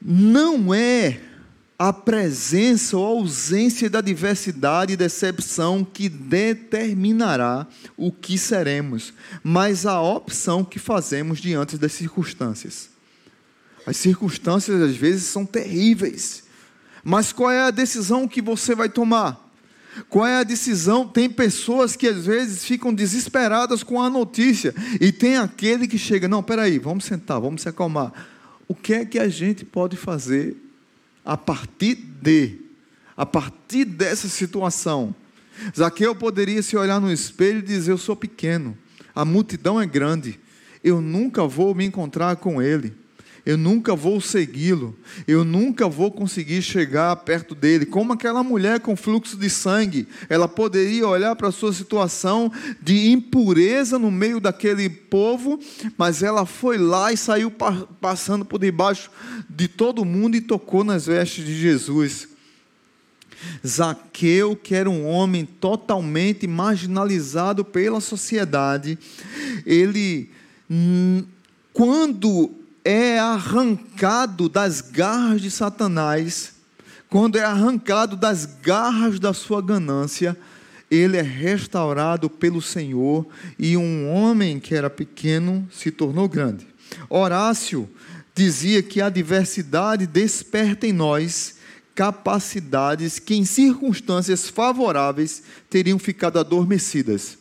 Não 0.00 0.72
é 0.72 1.20
a 1.78 1.92
presença 1.92 2.96
ou 2.96 3.04
ausência 3.04 3.90
da 3.90 4.00
diversidade 4.00 4.94
e 4.94 4.96
decepção 4.96 5.84
que 5.84 6.08
determinará 6.08 7.66
o 7.96 8.10
que 8.10 8.38
seremos, 8.38 9.12
mas 9.44 9.84
a 9.84 10.00
opção 10.00 10.64
que 10.64 10.78
fazemos 10.78 11.38
diante 11.38 11.76
das 11.76 11.92
circunstâncias. 11.92 12.88
As 13.86 13.96
circunstâncias 13.98 14.80
às 14.80 14.96
vezes 14.96 15.24
são 15.24 15.44
terríveis. 15.44 16.44
Mas 17.04 17.32
qual 17.32 17.50
é 17.50 17.60
a 17.60 17.70
decisão 17.70 18.26
que 18.26 18.42
você 18.42 18.74
vai 18.74 18.88
tomar? 18.88 19.44
Qual 20.08 20.26
é 20.26 20.38
a 20.38 20.44
decisão? 20.44 21.06
Tem 21.06 21.30
pessoas 21.30 21.94
que 21.94 22.08
às 22.08 22.26
vezes 22.26 22.64
ficam 22.64 22.92
desesperadas 22.92 23.82
com 23.82 24.02
a 24.02 24.10
notícia, 24.10 24.74
e 25.00 25.12
tem 25.12 25.36
aquele 25.36 25.86
que 25.86 25.96
chega: 25.96 26.28
não, 26.28 26.42
peraí, 26.42 26.78
vamos 26.78 27.04
sentar, 27.04 27.40
vamos 27.40 27.62
se 27.62 27.68
acalmar. 27.68 28.12
O 28.68 28.74
que 28.74 28.92
é 28.92 29.04
que 29.04 29.18
a 29.18 29.28
gente 29.28 29.64
pode 29.64 29.96
fazer 29.96 30.65
a 31.26 31.36
partir 31.36 31.96
de, 31.96 32.58
a 33.16 33.26
partir 33.26 33.84
dessa 33.84 34.28
situação? 34.28 35.14
Zaqueu 35.76 36.14
poderia 36.14 36.62
se 36.62 36.76
olhar 36.76 37.00
no 37.00 37.12
espelho 37.12 37.58
e 37.58 37.62
dizer: 37.62 37.90
Eu 37.90 37.98
sou 37.98 38.16
pequeno, 38.16 38.78
a 39.14 39.24
multidão 39.24 39.80
é 39.80 39.86
grande, 39.86 40.38
eu 40.82 41.00
nunca 41.00 41.46
vou 41.46 41.74
me 41.74 41.84
encontrar 41.84 42.36
com 42.36 42.62
ele 42.62 42.94
eu 43.46 43.56
nunca 43.56 43.94
vou 43.94 44.20
segui-lo, 44.20 44.98
eu 45.26 45.44
nunca 45.44 45.88
vou 45.88 46.10
conseguir 46.10 46.60
chegar 46.62 47.14
perto 47.14 47.54
dele. 47.54 47.86
Como 47.86 48.12
aquela 48.12 48.42
mulher 48.42 48.80
com 48.80 48.96
fluxo 48.96 49.36
de 49.36 49.48
sangue, 49.48 50.08
ela 50.28 50.48
poderia 50.48 51.06
olhar 51.06 51.36
para 51.36 51.46
a 51.46 51.52
sua 51.52 51.72
situação 51.72 52.50
de 52.82 53.12
impureza 53.12 54.00
no 54.00 54.10
meio 54.10 54.40
daquele 54.40 54.88
povo, 54.90 55.60
mas 55.96 56.24
ela 56.24 56.44
foi 56.44 56.76
lá 56.76 57.12
e 57.12 57.16
saiu 57.16 57.52
passando 58.00 58.44
por 58.44 58.58
debaixo 58.58 59.12
de 59.48 59.68
todo 59.68 60.04
mundo 60.04 60.36
e 60.36 60.40
tocou 60.40 60.82
nas 60.82 61.06
vestes 61.06 61.44
de 61.44 61.56
Jesus. 61.56 62.28
Zaqueu, 63.64 64.56
que 64.56 64.74
era 64.74 64.90
um 64.90 65.06
homem 65.06 65.44
totalmente 65.44 66.48
marginalizado 66.48 67.64
pela 67.64 68.00
sociedade, 68.00 68.98
ele, 69.64 70.30
quando 71.72 72.55
é 72.88 73.18
arrancado 73.18 74.48
das 74.48 74.80
garras 74.80 75.40
de 75.42 75.50
Satanás, 75.50 76.52
quando 77.10 77.36
é 77.36 77.42
arrancado 77.42 78.16
das 78.16 78.46
garras 78.46 79.18
da 79.18 79.34
sua 79.34 79.60
ganância, 79.60 80.38
ele 80.88 81.16
é 81.16 81.22
restaurado 81.22 82.30
pelo 82.30 82.62
Senhor 82.62 83.26
e 83.58 83.76
um 83.76 84.08
homem 84.08 84.60
que 84.60 84.72
era 84.72 84.88
pequeno 84.88 85.68
se 85.68 85.90
tornou 85.90 86.28
grande. 86.28 86.64
Horácio 87.10 87.90
dizia 88.32 88.80
que 88.84 89.00
a 89.00 89.08
diversidade 89.08 90.06
desperta 90.06 90.86
em 90.86 90.92
nós 90.92 91.56
capacidades 91.92 93.18
que, 93.18 93.34
em 93.34 93.44
circunstâncias 93.44 94.48
favoráveis, 94.48 95.42
teriam 95.68 95.98
ficado 95.98 96.38
adormecidas. 96.38 97.36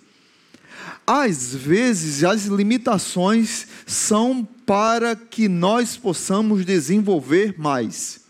Às 1.05 1.53
vezes, 1.53 2.23
as 2.23 2.45
limitações 2.45 3.67
são 3.86 4.47
para 4.65 5.15
que 5.15 5.47
nós 5.47 5.97
possamos 5.97 6.65
desenvolver 6.65 7.56
mais. 7.58 8.21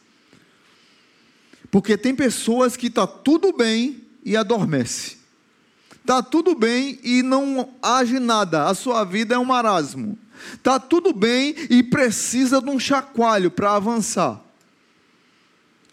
Porque 1.72 1.98
tem 1.98 2.16
pessoas 2.16 2.76
que 2.76 2.88
está 2.88 3.06
tudo 3.08 3.54
bem 3.54 4.04
e 4.24 4.36
adormece. 4.36 5.18
Está 6.02 6.22
tudo 6.22 6.56
bem 6.56 7.00
e 7.04 7.24
não 7.24 7.70
age 7.82 8.20
nada, 8.20 8.68
a 8.68 8.76
sua 8.76 9.04
vida 9.04 9.36
é 9.36 9.38
um 9.38 9.46
marasmo. 9.46 10.18
Está 10.54 10.80
tudo 10.80 11.14
bem 11.14 11.56
e 11.70 11.82
precisa 11.82 12.62
de 12.62 12.70
um 12.70 12.80
chacoalho 12.80 13.50
para 13.50 13.76
avançar. 13.76 14.42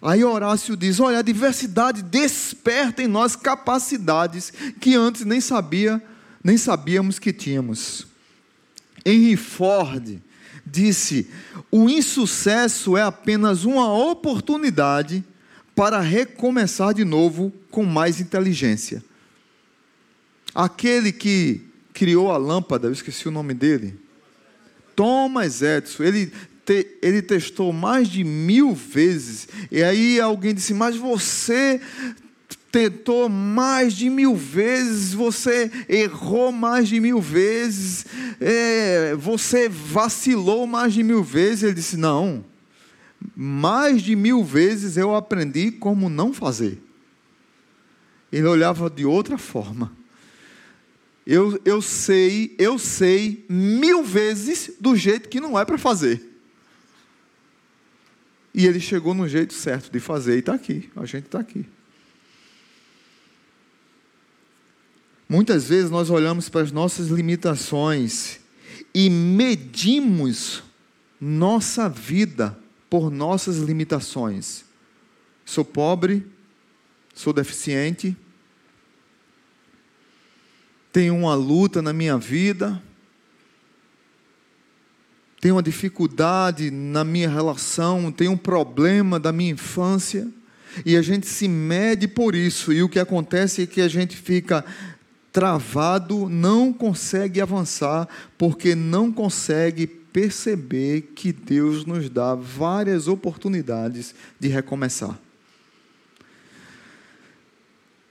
Aí 0.02 0.24
Horácio 0.24 0.76
diz: 0.76 1.00
olha, 1.00 1.20
a 1.20 1.22
diversidade 1.22 2.02
desperta 2.02 3.02
em 3.02 3.06
nós 3.06 3.36
capacidades 3.36 4.52
que 4.80 4.94
antes 4.94 5.24
nem 5.24 5.40
sabia 5.40 6.02
nem 6.42 6.56
sabíamos 6.56 7.18
que 7.18 7.32
tínhamos. 7.32 8.06
Henry 9.04 9.36
Ford 9.36 10.20
disse: 10.64 11.28
o 11.70 11.88
insucesso 11.88 12.96
é 12.96 13.02
apenas 13.02 13.64
uma 13.64 13.92
oportunidade 13.92 15.24
para 15.74 16.00
recomeçar 16.00 16.94
de 16.94 17.04
novo 17.04 17.52
com 17.70 17.84
mais 17.84 18.20
inteligência. 18.20 19.02
Aquele 20.54 21.12
que 21.12 21.62
criou 21.94 22.30
a 22.30 22.36
lâmpada, 22.36 22.88
eu 22.88 22.92
esqueci 22.92 23.26
o 23.26 23.30
nome 23.30 23.54
dele, 23.54 23.98
Thomas 24.94 25.62
Edison, 25.62 26.02
ele, 26.02 26.32
te, 26.64 26.86
ele 27.00 27.22
testou 27.22 27.72
mais 27.72 28.08
de 28.08 28.22
mil 28.22 28.74
vezes, 28.74 29.48
e 29.70 29.82
aí 29.82 30.20
alguém 30.20 30.54
disse: 30.54 30.74
Mas 30.74 30.96
você 30.96 31.80
tentou 32.72 33.28
mais 33.28 33.92
de 33.92 34.08
mil 34.08 34.34
vezes, 34.34 35.12
você 35.12 35.70
errou 35.86 36.50
mais 36.50 36.88
de 36.88 36.98
mil 36.98 37.20
vezes, 37.20 38.06
é, 38.40 39.14
você 39.14 39.68
vacilou 39.68 40.66
mais 40.66 40.94
de 40.94 41.02
mil 41.02 41.22
vezes. 41.22 41.64
Ele 41.64 41.74
disse: 41.74 41.98
Não, 41.98 42.42
mais 43.36 44.00
de 44.00 44.16
mil 44.16 44.42
vezes 44.42 44.96
eu 44.96 45.14
aprendi 45.14 45.70
como 45.70 46.08
não 46.08 46.32
fazer. 46.32 46.82
Ele 48.32 48.46
olhava 48.46 48.88
de 48.88 49.04
outra 49.04 49.36
forma. 49.36 49.92
Eu, 51.26 51.60
eu 51.64 51.82
sei, 51.82 52.56
eu 52.58 52.78
sei 52.78 53.44
mil 53.48 54.02
vezes 54.02 54.72
do 54.80 54.96
jeito 54.96 55.28
que 55.28 55.40
não 55.40 55.60
é 55.60 55.64
para 55.64 55.76
fazer. 55.76 56.30
E 58.54 58.66
ele 58.66 58.80
chegou 58.80 59.14
no 59.14 59.28
jeito 59.28 59.52
certo 59.52 59.90
de 59.92 60.00
fazer 60.00 60.36
e 60.36 60.38
está 60.38 60.54
aqui. 60.54 60.90
A 60.96 61.04
gente 61.04 61.26
está 61.26 61.38
aqui. 61.38 61.66
Muitas 65.32 65.70
vezes 65.70 65.90
nós 65.90 66.10
olhamos 66.10 66.50
para 66.50 66.60
as 66.60 66.70
nossas 66.70 67.08
limitações 67.08 68.38
e 68.94 69.08
medimos 69.08 70.62
nossa 71.18 71.88
vida 71.88 72.54
por 72.90 73.10
nossas 73.10 73.56
limitações. 73.56 74.62
Sou 75.42 75.64
pobre, 75.64 76.22
sou 77.14 77.32
deficiente, 77.32 78.14
tenho 80.92 81.16
uma 81.16 81.34
luta 81.34 81.80
na 81.80 81.94
minha 81.94 82.18
vida, 82.18 82.82
tenho 85.40 85.54
uma 85.54 85.62
dificuldade 85.62 86.70
na 86.70 87.04
minha 87.04 87.30
relação, 87.30 88.12
tenho 88.12 88.32
um 88.32 88.36
problema 88.36 89.18
da 89.18 89.32
minha 89.32 89.52
infância, 89.52 90.28
e 90.84 90.94
a 90.94 91.00
gente 91.00 91.26
se 91.26 91.48
mede 91.48 92.06
por 92.06 92.34
isso, 92.34 92.70
e 92.70 92.82
o 92.82 92.88
que 92.88 92.98
acontece 92.98 93.62
é 93.62 93.66
que 93.66 93.80
a 93.80 93.88
gente 93.88 94.14
fica 94.14 94.62
travado, 95.32 96.28
não 96.28 96.72
consegue 96.72 97.40
avançar, 97.40 98.06
porque 98.36 98.74
não 98.74 99.10
consegue 99.10 99.86
perceber 99.86 101.12
que 101.14 101.32
Deus 101.32 101.86
nos 101.86 102.10
dá 102.10 102.34
várias 102.34 103.08
oportunidades 103.08 104.14
de 104.38 104.48
recomeçar. 104.48 105.18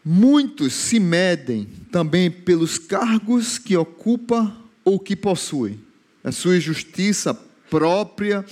Muitos 0.04 0.74
se 0.74 1.00
medem 1.00 1.68
também 1.92 2.32
pelos 2.32 2.80
cargos 2.80 3.60
que 3.60 3.78
ocupa 3.78 4.58
ou 4.84 5.00
que 5.00 5.16
possui, 5.16 5.78
a 6.24 6.32
sua 6.32 6.60
justiça 6.60 7.36
própria, 7.70 8.44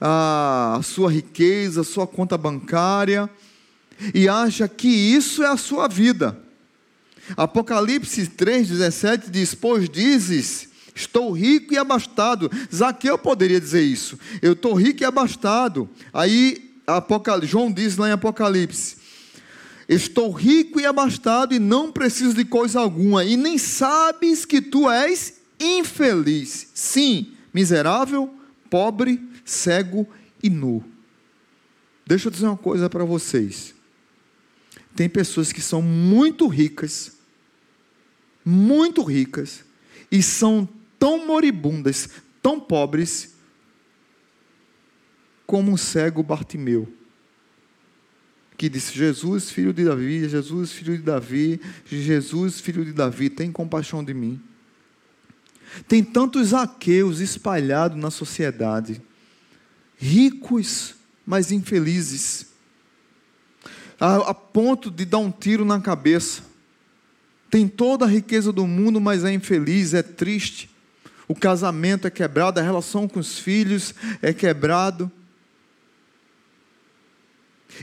a 0.00 0.80
sua 0.82 1.12
riqueza, 1.12 1.82
a 1.82 1.84
sua 1.84 2.06
conta 2.06 2.38
bancária, 2.38 3.28
e 4.14 4.26
acha 4.26 4.66
que 4.66 4.88
isso 4.88 5.42
é 5.42 5.48
a 5.48 5.56
sua 5.58 5.86
vida. 5.86 6.45
Apocalipse 7.36 8.26
3,17 8.28 9.30
diz: 9.30 9.54
Pois 9.54 9.88
dizes, 9.88 10.68
estou 10.94 11.32
rico 11.32 11.72
e 11.72 11.78
abastado. 11.78 12.50
Zaqueu 12.74 13.18
poderia 13.18 13.60
dizer 13.60 13.82
isso. 13.82 14.18
Eu 14.42 14.52
estou 14.52 14.74
rico 14.74 15.02
e 15.02 15.06
abastado. 15.06 15.88
Aí 16.12 16.74
João 17.42 17.72
diz 17.72 17.96
lá 17.96 18.08
em 18.08 18.12
Apocalipse: 18.12 18.96
Estou 19.88 20.30
rico 20.30 20.80
e 20.80 20.86
abastado 20.86 21.54
e 21.54 21.58
não 21.58 21.90
preciso 21.90 22.34
de 22.34 22.44
coisa 22.44 22.80
alguma. 22.80 23.24
E 23.24 23.36
nem 23.36 23.58
sabes 23.58 24.44
que 24.44 24.60
tu 24.60 24.90
és 24.90 25.34
infeliz. 25.58 26.68
Sim, 26.74 27.32
miserável, 27.52 28.32
pobre, 28.68 29.20
cego 29.44 30.06
e 30.42 30.50
nu. 30.50 30.84
Deixa 32.06 32.28
eu 32.28 32.32
dizer 32.32 32.46
uma 32.46 32.56
coisa 32.56 32.88
para 32.88 33.04
vocês. 33.04 33.74
Tem 34.94 35.08
pessoas 35.08 35.52
que 35.52 35.60
são 35.60 35.82
muito 35.82 36.46
ricas 36.46 37.15
muito 38.48 39.02
ricas 39.02 39.64
e 40.08 40.22
são 40.22 40.68
tão 41.00 41.26
moribundas, 41.26 42.08
tão 42.40 42.60
pobres, 42.60 43.34
como 45.44 45.72
um 45.72 45.76
cego 45.76 46.22
Bartimeu, 46.22 46.92
que 48.56 48.68
disse: 48.68 48.94
Jesus, 48.94 49.50
filho 49.50 49.72
de 49.72 49.84
Davi, 49.84 50.28
Jesus, 50.28 50.70
filho 50.70 50.96
de 50.96 51.02
Davi, 51.02 51.60
Jesus, 51.84 52.60
filho 52.60 52.84
de 52.84 52.92
Davi, 52.92 53.28
tem 53.28 53.50
compaixão 53.50 54.04
de 54.04 54.14
mim. 54.14 54.40
Tem 55.88 56.04
tantos 56.04 56.54
aqueus 56.54 57.18
espalhados 57.18 57.98
na 57.98 58.10
sociedade, 58.12 59.02
ricos, 59.98 60.94
mas 61.26 61.50
infelizes, 61.50 62.46
a, 63.98 64.30
a 64.30 64.34
ponto 64.34 64.88
de 64.88 65.04
dar 65.04 65.18
um 65.18 65.32
tiro 65.32 65.64
na 65.64 65.80
cabeça 65.80 66.55
tem 67.50 67.68
toda 67.68 68.04
a 68.04 68.08
riqueza 68.08 68.52
do 68.52 68.66
mundo, 68.66 69.00
mas 69.00 69.24
é 69.24 69.32
infeliz, 69.32 69.94
é 69.94 70.02
triste. 70.02 70.70
o 71.28 71.34
casamento 71.34 72.06
é 72.06 72.10
quebrado, 72.10 72.60
a 72.60 72.62
relação 72.62 73.08
com 73.08 73.18
os 73.18 73.38
filhos 73.38 73.94
é 74.22 74.32
quebrado. 74.32 75.10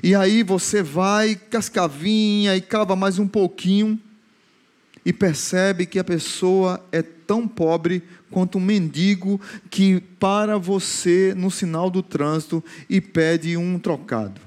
E 0.02 0.15
aí 0.15 0.43
você 0.43 0.82
vai, 0.82 1.36
cascavinha 1.36 2.56
e 2.56 2.62
cava 2.62 2.95
mais 2.95 3.19
um 3.19 3.28
pouquinho 3.28 3.99
e 5.06 5.12
percebe 5.12 5.86
que 5.86 5.99
a 5.99 6.04
pessoa 6.04 6.84
é 6.91 7.02
tão 7.02 7.47
pobre 7.47 8.02
quanto 8.32 8.58
um 8.58 8.62
mendigo 8.62 9.39
que 9.69 9.99
para 10.19 10.58
você 10.58 11.34
no 11.36 11.52
sinal 11.52 11.89
do 11.89 12.02
trânsito 12.02 12.63
e 12.89 13.02
pede 13.02 13.58
um 13.58 13.78
trocado. 13.78 14.41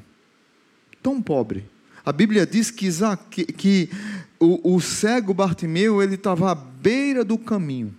Tão 1.02 1.22
pobre. 1.22 1.64
A 2.05 2.12
Bíblia 2.12 2.46
diz 2.46 2.70
que, 2.70 2.87
Isaac, 2.87 3.44
que 3.44 3.90
o, 4.38 4.75
o 4.75 4.81
cego 4.81 5.33
Bartimeu 5.33 6.03
ele 6.03 6.14
estava 6.14 6.53
à 6.53 6.55
beira 6.55 7.25
do 7.25 7.38
caminho. 7.38 7.94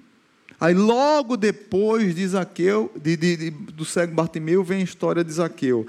Aí 0.59 0.73
logo 0.73 1.37
depois 1.37 2.15
de 2.15 2.27
Zaqueu, 2.27 2.91
de, 2.95 3.15
de, 3.15 3.37
de, 3.37 3.49
do 3.51 3.85
cego 3.85 4.13
Bartimeu, 4.13 4.63
vem 4.63 4.81
a 4.81 4.83
história 4.83 5.23
de 5.23 5.31
Zaqueu. 5.31 5.85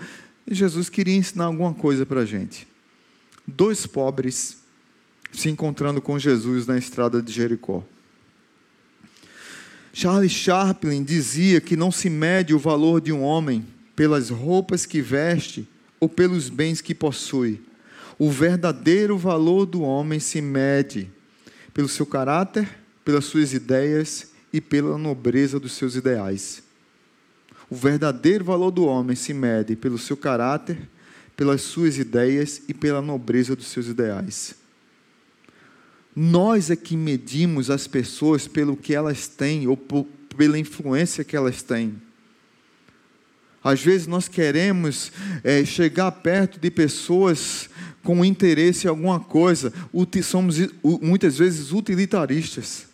E 0.47 0.55
Jesus 0.55 0.89
queria 0.89 1.17
ensinar 1.17 1.47
alguma 1.47 1.73
coisa 1.73 2.05
para 2.05 2.21
a 2.21 2.25
gente. 2.27 2.67
Dois 3.47 3.87
pobres 3.87 4.59
se 5.33 5.49
encontrando 5.49 6.01
com 6.01 6.19
Jesus 6.19 6.67
na 6.67 6.77
estrada 6.77 7.23
de 7.23 7.33
Jericó. 7.33 7.83
Charles 9.93 10.33
Chaplin 10.33 11.03
dizia 11.03 11.61
que 11.61 11.77
não 11.77 11.91
se 11.91 12.09
mede 12.09 12.55
o 12.55 12.59
valor 12.59 13.01
de 13.01 13.13
um 13.13 13.23
homem 13.23 13.67
pelas 13.97 14.31
roupas 14.31 14.87
que 14.87 15.01
veste 15.01 15.67
ou 15.99 16.09
pelos 16.09 16.49
bens 16.49 16.81
que 16.81 16.95
possui. 16.95 17.61
O 18.19 18.31
verdadeiro 18.31 19.17
valor 19.17 19.65
do 19.65 19.83
homem 19.83 20.19
se 20.19 20.41
mede 20.41 21.09
pelo 21.73 21.89
seu 21.89 22.05
caráter, 22.05 22.69
pelas 23.05 23.27
suas 23.27 23.53
ideias 23.53 24.33
e 24.53 24.61
pela 24.61 24.99
nobreza 24.99 25.61
dos 25.61 25.73
seus 25.73 25.95
ideais. 25.95 26.63
O 27.71 27.77
verdadeiro 27.77 28.45
valor 28.45 28.71
do 28.71 28.85
homem 28.85 29.15
se 29.15 29.33
mede 29.33 29.77
pelo 29.77 29.99
seu 29.99 30.17
caráter, 30.17 30.89
pelas 31.37 31.61
suas 31.61 31.99
ideias 31.99 32.63
e 32.67 32.75
pela 32.75 33.01
nobreza 33.01 33.55
dos 33.55 33.69
seus 33.69 33.87
ideais. 33.87 34.57
Nós 36.17 36.69
é 36.71 36.75
que 36.75 36.97
medimos 36.97 37.71
as 37.71 37.87
pessoas 37.87 38.49
pelo 38.49 38.77
que 38.77 38.93
elas 38.93 39.29
têm 39.29 39.69
ou 39.69 39.77
pela 40.37 40.59
influência 40.59 41.23
que 41.23 41.37
elas 41.37 41.63
têm. 41.63 42.03
Às 43.63 43.83
vezes 43.83 44.07
nós 44.07 44.27
queremos 44.27 45.13
é, 45.45 45.65
chegar 45.65 46.11
perto 46.11 46.59
de 46.59 46.71
pessoas 46.71 47.69
com 48.09 48.25
interesse 48.25 48.87
em 48.87 48.89
alguma 48.89 49.21
coisa, 49.21 49.71
somos 50.23 50.57
muitas 50.83 51.37
vezes 51.37 51.73
utilitaristas 51.73 52.87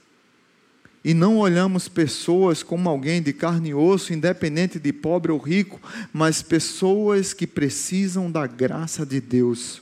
e 1.05 1.15
não 1.15 1.39
olhamos 1.39 1.87
pessoas 1.87 2.65
como 2.65 2.89
alguém 2.89 3.23
de 3.23 3.33
carne 3.33 3.69
e 3.69 3.75
osso, 3.75 4.13
independente 4.13 4.81
de 4.81 4.93
pobre 4.93 5.31
ou 5.31 5.39
rico, 5.39 5.81
mas 6.13 6.43
pessoas 6.43 7.33
que 7.33 7.47
precisam 7.47 8.29
da 8.29 8.45
graça 8.49 9.07
de 9.07 9.21
Deus. 9.21 9.81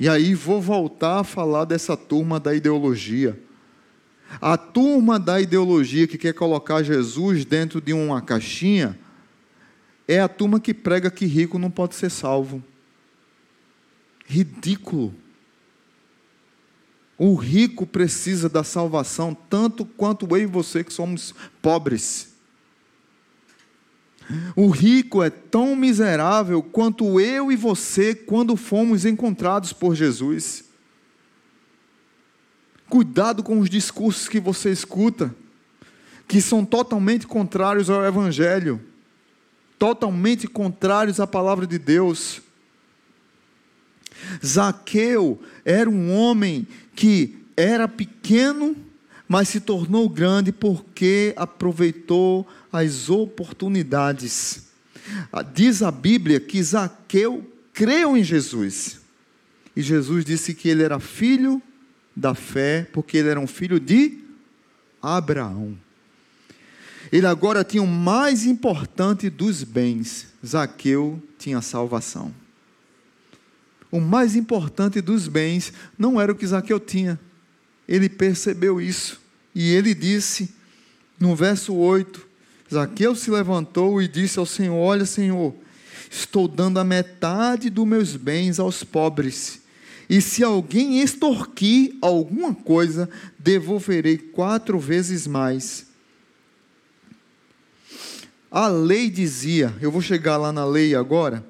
E 0.00 0.08
aí 0.08 0.34
vou 0.34 0.60
voltar 0.60 1.20
a 1.20 1.24
falar 1.24 1.64
dessa 1.64 1.96
turma 1.96 2.40
da 2.40 2.52
ideologia. 2.52 3.40
A 4.40 4.56
turma 4.56 5.16
da 5.16 5.40
ideologia 5.40 6.08
que 6.08 6.18
quer 6.18 6.34
colocar 6.34 6.82
Jesus 6.82 7.44
dentro 7.44 7.80
de 7.80 7.92
uma 7.92 8.20
caixinha 8.20 8.98
é 10.08 10.18
a 10.18 10.26
turma 10.26 10.58
que 10.58 10.74
prega 10.74 11.08
que 11.08 11.24
rico 11.24 11.56
não 11.56 11.70
pode 11.70 11.94
ser 11.94 12.10
salvo. 12.10 12.60
Ridículo. 14.30 15.12
O 17.18 17.34
rico 17.34 17.84
precisa 17.84 18.48
da 18.48 18.62
salvação 18.62 19.34
tanto 19.34 19.84
quanto 19.84 20.24
eu 20.30 20.42
e 20.42 20.46
você 20.46 20.84
que 20.84 20.92
somos 20.92 21.34
pobres. 21.60 22.32
O 24.54 24.68
rico 24.68 25.20
é 25.20 25.30
tão 25.30 25.74
miserável 25.74 26.62
quanto 26.62 27.20
eu 27.20 27.50
e 27.50 27.56
você 27.56 28.14
quando 28.14 28.54
fomos 28.54 29.04
encontrados 29.04 29.72
por 29.72 29.96
Jesus. 29.96 30.64
Cuidado 32.88 33.42
com 33.42 33.58
os 33.58 33.68
discursos 33.68 34.28
que 34.28 34.38
você 34.38 34.70
escuta, 34.70 35.34
que 36.28 36.40
são 36.40 36.64
totalmente 36.64 37.26
contrários 37.26 37.90
ao 37.90 38.04
Evangelho, 38.04 38.80
totalmente 39.76 40.46
contrários 40.46 41.18
à 41.18 41.26
palavra 41.26 41.66
de 41.66 41.80
Deus. 41.80 42.40
Zaqueu 44.44 45.40
era 45.64 45.88
um 45.88 46.12
homem 46.12 46.66
que 46.94 47.38
era 47.56 47.86
pequeno, 47.86 48.76
mas 49.28 49.48
se 49.48 49.60
tornou 49.60 50.08
grande 50.08 50.52
porque 50.52 51.32
aproveitou 51.36 52.46
as 52.72 53.08
oportunidades. 53.08 54.68
Diz 55.54 55.82
a 55.82 55.90
Bíblia 55.90 56.40
que 56.40 56.62
Zaqueu 56.62 57.48
creu 57.72 58.16
em 58.16 58.24
Jesus. 58.24 59.00
E 59.74 59.82
Jesus 59.82 60.24
disse 60.24 60.54
que 60.54 60.68
ele 60.68 60.82
era 60.82 60.98
filho 60.98 61.62
da 62.14 62.34
fé, 62.34 62.86
porque 62.92 63.16
ele 63.16 63.28
era 63.28 63.40
um 63.40 63.46
filho 63.46 63.78
de 63.78 64.18
Abraão. 65.00 65.76
Ele 67.12 67.26
agora 67.26 67.64
tinha 67.64 67.82
o 67.82 67.86
mais 67.86 68.44
importante 68.46 69.30
dos 69.30 69.64
bens. 69.64 70.28
Zaqueu 70.44 71.22
tinha 71.38 71.60
salvação 71.62 72.34
o 73.90 74.00
mais 74.00 74.36
importante 74.36 75.00
dos 75.00 75.26
bens 75.26 75.72
não 75.98 76.20
era 76.20 76.32
o 76.32 76.34
que 76.34 76.46
Zaqueu 76.46 76.78
tinha. 76.78 77.18
Ele 77.88 78.08
percebeu 78.08 78.80
isso 78.80 79.20
e 79.54 79.72
ele 79.72 79.94
disse, 79.94 80.54
no 81.18 81.34
verso 81.34 81.74
8: 81.74 82.26
Zaqueu 82.72 83.14
se 83.14 83.30
levantou 83.30 84.00
e 84.00 84.06
disse 84.06 84.38
ao 84.38 84.46
Senhor: 84.46 84.76
Olha, 84.76 85.04
Senhor, 85.04 85.54
estou 86.10 86.46
dando 86.46 86.78
a 86.78 86.84
metade 86.84 87.68
dos 87.68 87.86
meus 87.86 88.16
bens 88.16 88.58
aos 88.58 88.84
pobres. 88.84 89.60
E 90.08 90.20
se 90.20 90.42
alguém 90.42 91.00
extorquir 91.00 91.96
alguma 92.00 92.52
coisa, 92.52 93.08
devolverei 93.38 94.18
quatro 94.18 94.78
vezes 94.78 95.26
mais. 95.26 95.86
A 98.50 98.66
lei 98.66 99.08
dizia, 99.08 99.72
eu 99.80 99.92
vou 99.92 100.02
chegar 100.02 100.36
lá 100.36 100.52
na 100.52 100.64
lei 100.64 100.96
agora, 100.96 101.46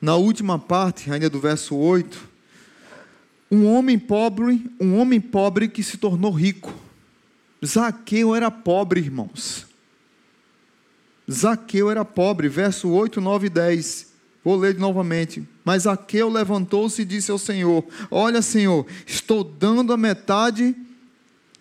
na 0.00 0.16
última 0.16 0.58
parte, 0.58 1.10
ainda 1.10 1.28
do 1.28 1.40
verso 1.40 1.76
8, 1.76 2.28
um 3.50 3.66
homem 3.66 3.98
pobre, 3.98 4.70
um 4.80 4.98
homem 4.98 5.20
pobre 5.20 5.68
que 5.68 5.82
se 5.82 5.96
tornou 5.96 6.30
rico. 6.30 6.72
Zaqueu 7.64 8.34
era 8.34 8.50
pobre, 8.50 9.00
irmãos. 9.00 9.66
Zaqueu 11.30 11.90
era 11.90 12.04
pobre, 12.04 12.48
verso 12.48 12.88
8, 12.88 13.20
9 13.20 13.46
e 13.46 13.50
10. 13.50 14.08
Vou 14.44 14.56
ler 14.56 14.78
novamente. 14.78 15.46
Mas 15.64 15.82
Zaqueu 15.82 16.28
levantou-se 16.28 17.02
e 17.02 17.04
disse 17.04 17.30
ao 17.30 17.38
Senhor: 17.38 17.84
Olha, 18.10 18.40
Senhor, 18.40 18.86
estou 19.06 19.42
dando 19.42 19.92
a 19.92 19.96
metade 19.96 20.74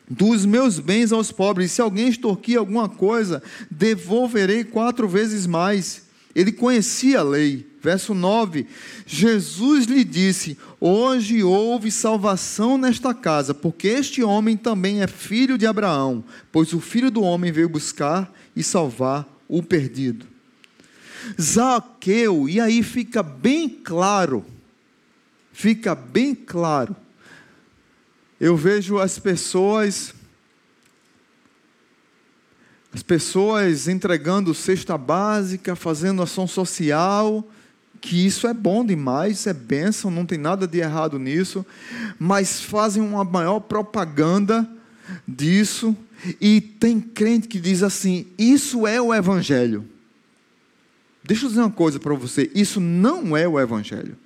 dos 0.09 0.45
meus 0.45 0.79
bens 0.79 1.11
aos 1.11 1.31
pobres. 1.31 1.71
Se 1.71 1.81
alguém 1.81 2.07
extorquir 2.07 2.59
alguma 2.59 2.87
coisa, 2.87 3.41
devolverei 3.69 4.63
quatro 4.63 5.07
vezes 5.07 5.45
mais. 5.45 6.03
Ele 6.35 6.51
conhecia 6.51 7.19
a 7.19 7.23
lei 7.23 7.66
Verso 7.87 8.13
9: 8.13 8.67
Jesus 9.05 9.85
lhe 9.85 10.03
disse: 10.03 10.57
Hoje 10.77 11.41
houve 11.41 11.89
salvação 11.89 12.77
nesta 12.77 13.13
casa, 13.13 13.53
porque 13.53 13.87
este 13.87 14.21
homem 14.21 14.57
também 14.57 15.01
é 15.01 15.07
filho 15.07 15.57
de 15.57 15.65
Abraão, 15.65 16.21
pois 16.51 16.73
o 16.73 16.81
filho 16.81 17.09
do 17.09 17.21
homem 17.21 17.49
veio 17.49 17.69
buscar 17.69 18.29
e 18.53 18.61
salvar 18.61 19.25
o 19.47 19.63
perdido. 19.63 20.25
Zaqueu, 21.41 22.49
e 22.49 22.59
aí 22.59 22.83
fica 22.83 23.23
bem 23.23 23.69
claro, 23.69 24.45
fica 25.53 25.95
bem 25.95 26.35
claro. 26.35 26.93
Eu 28.37 28.57
vejo 28.57 28.99
as 28.99 29.17
pessoas 29.17 30.13
as 32.93 33.01
pessoas 33.01 33.87
entregando 33.87 34.53
cesta 34.53 34.97
básica, 34.97 35.73
fazendo 35.73 36.21
ação 36.21 36.45
social, 36.45 37.47
que 38.01 38.25
isso 38.25 38.47
é 38.47 38.53
bom 38.53 38.85
demais, 38.85 39.47
é 39.47 39.53
bênção, 39.53 40.11
não 40.11 40.25
tem 40.25 40.37
nada 40.37 40.67
de 40.67 40.79
errado 40.79 41.17
nisso, 41.17 41.65
mas 42.19 42.61
fazem 42.61 43.01
uma 43.01 43.23
maior 43.23 43.59
propaganda 43.59 44.67
disso, 45.27 45.95
e 46.41 46.59
tem 46.59 46.99
crente 46.99 47.47
que 47.47 47.59
diz 47.59 47.83
assim: 47.83 48.27
isso 48.37 48.87
é 48.87 49.01
o 49.01 49.13
Evangelho. 49.13 49.87
Deixa 51.23 51.45
eu 51.45 51.49
dizer 51.49 51.61
uma 51.61 51.71
coisa 51.71 51.99
para 51.99 52.13
você: 52.13 52.49
isso 52.55 52.79
não 52.79 53.35
é 53.35 53.47
o 53.47 53.59
Evangelho, 53.59 54.17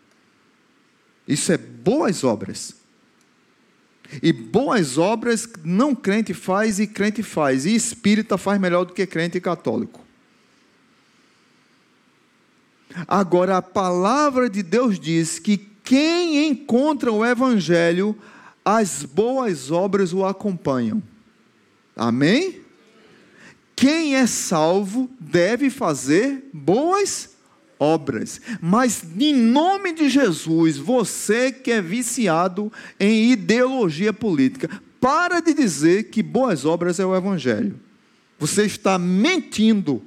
isso 1.28 1.52
é 1.52 1.58
boas 1.58 2.24
obras. 2.24 2.76
E 4.22 4.34
boas 4.34 4.98
obras 4.98 5.48
não 5.64 5.96
crente 5.96 6.34
faz 6.34 6.80
e 6.80 6.88
crente 6.88 7.24
faz, 7.24 7.66
e 7.66 7.74
espírita 7.74 8.38
faz 8.38 8.60
melhor 8.60 8.84
do 8.84 8.94
que 8.94 9.06
crente 9.08 9.38
e 9.38 9.42
católico. 9.42 10.02
Agora, 13.08 13.58
a 13.58 13.62
palavra 13.62 14.50
de 14.50 14.64
Deus 14.64 15.00
diz 15.00 15.40
que 15.40 15.58
quem 15.84 16.48
encontra 16.48 17.12
o 17.12 17.26
Evangelho, 17.26 18.16
as 18.64 19.04
boas 19.04 19.72
obras 19.72 20.14
o 20.14 20.26
acompanham. 20.26 21.02
Amém? 21.96 22.62
Quem 23.76 24.16
é 24.16 24.28
salvo 24.28 25.10
deve 25.20 25.70
fazer 25.70 26.50
boas 26.54 27.32
obras. 27.82 28.40
Mas 28.62 29.04
em 29.20 29.34
nome 29.34 29.92
de 29.92 30.08
Jesus, 30.08 30.78
você 30.78 31.52
que 31.52 31.72
é 31.72 31.82
viciado 31.82 32.72
em 33.00 33.32
ideologia 33.32 34.14
política, 34.14 34.70
para 35.00 35.40
de 35.40 35.52
dizer 35.56 36.12
que 36.12 36.22
boas 36.22 36.64
obras 36.64 37.00
é 37.00 37.06
o 37.06 37.16
evangelho. 37.16 37.80
Você 38.38 38.66
está 38.66 39.00
mentindo. 39.00 40.02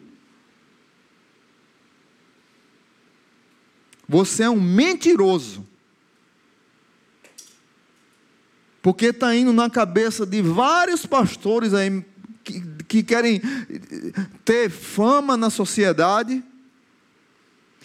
Você 4.08 4.44
é 4.44 4.50
um 4.50 4.60
mentiroso. 4.60 5.66
Porque 8.82 9.06
está 9.06 9.34
indo 9.34 9.52
na 9.52 9.70
cabeça 9.70 10.26
de 10.26 10.42
vários 10.42 11.06
pastores 11.06 11.72
aí 11.72 12.04
que, 12.44 12.62
que 12.86 13.02
querem 13.02 13.40
ter 14.44 14.68
fama 14.68 15.36
na 15.36 15.48
sociedade 15.48 16.42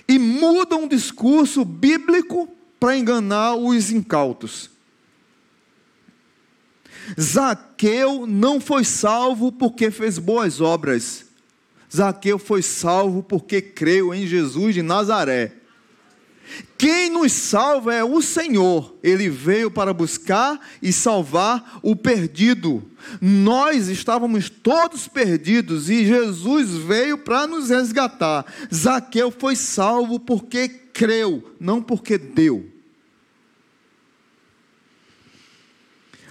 e 0.07 0.19
mudam 0.19 0.83
o 0.83 0.89
discurso 0.89 1.63
bíblico 1.63 2.49
para 2.79 2.97
enganar 2.97 3.55
os 3.55 3.91
incautos. 3.91 4.69
Zaqueu 7.19 8.27
não 8.27 8.59
foi 8.59 8.83
salvo 8.83 9.51
porque 9.51 9.89
fez 9.89 10.17
boas 10.17 10.59
obras. 10.59 11.25
Zaqueu 11.93 12.37
foi 12.37 12.61
salvo 12.61 13.23
porque 13.23 13.61
creu 13.61 14.13
em 14.13 14.27
Jesus 14.27 14.75
de 14.75 14.81
Nazaré. 14.81 15.53
Quem 16.77 17.09
nos 17.09 17.33
salva 17.33 17.93
é 17.93 18.03
o 18.03 18.21
Senhor. 18.21 18.95
Ele 19.03 19.29
veio 19.29 19.69
para 19.69 19.93
buscar 19.93 20.59
e 20.81 20.93
salvar 20.93 21.79
o 21.83 21.95
perdido. 21.95 22.83
Nós 23.21 23.87
estávamos 23.87 24.49
todos 24.49 25.07
perdidos 25.07 25.89
e 25.89 26.05
Jesus 26.05 26.71
veio 26.71 27.17
para 27.17 27.45
nos 27.47 27.69
resgatar. 27.69 28.45
Zaqueu 28.73 29.31
foi 29.31 29.55
salvo 29.55 30.19
porque 30.19 30.69
creu, 30.69 31.55
não 31.59 31.81
porque 31.81 32.17
deu. 32.17 32.78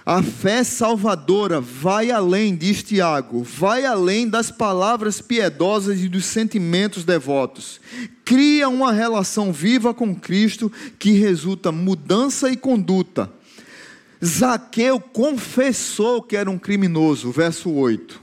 A 0.09 0.23
fé 0.23 0.63
salvadora 0.63 1.61
vai 1.61 2.09
além, 2.09 2.55
diz 2.55 2.81
Tiago, 2.81 3.43
vai 3.43 3.85
além 3.85 4.27
das 4.27 4.49
palavras 4.49 5.21
piedosas 5.21 5.99
e 5.99 6.09
dos 6.09 6.25
sentimentos 6.25 7.03
devotos. 7.03 7.79
Cria 8.25 8.67
uma 8.67 8.91
relação 8.91 9.53
viva 9.53 9.93
com 9.93 10.15
Cristo 10.15 10.71
que 10.97 11.11
resulta 11.11 11.71
mudança 11.71 12.49
e 12.49 12.57
conduta. 12.57 13.31
Zaqueu 14.25 14.99
confessou 14.99 16.23
que 16.23 16.35
era 16.35 16.49
um 16.49 16.57
criminoso, 16.57 17.31
verso 17.31 17.69
8. 17.69 18.19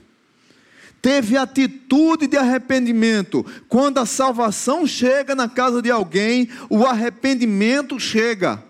Teve 1.01 1.37
atitude 1.37 2.27
de 2.27 2.37
arrependimento. 2.37 3.46
Quando 3.68 3.99
a 3.99 4.07
salvação 4.07 4.88
chega 4.88 5.37
na 5.37 5.49
casa 5.49 5.81
de 5.81 5.92
alguém, 5.92 6.49
o 6.68 6.85
arrependimento 6.85 8.01
chega. 8.01 8.65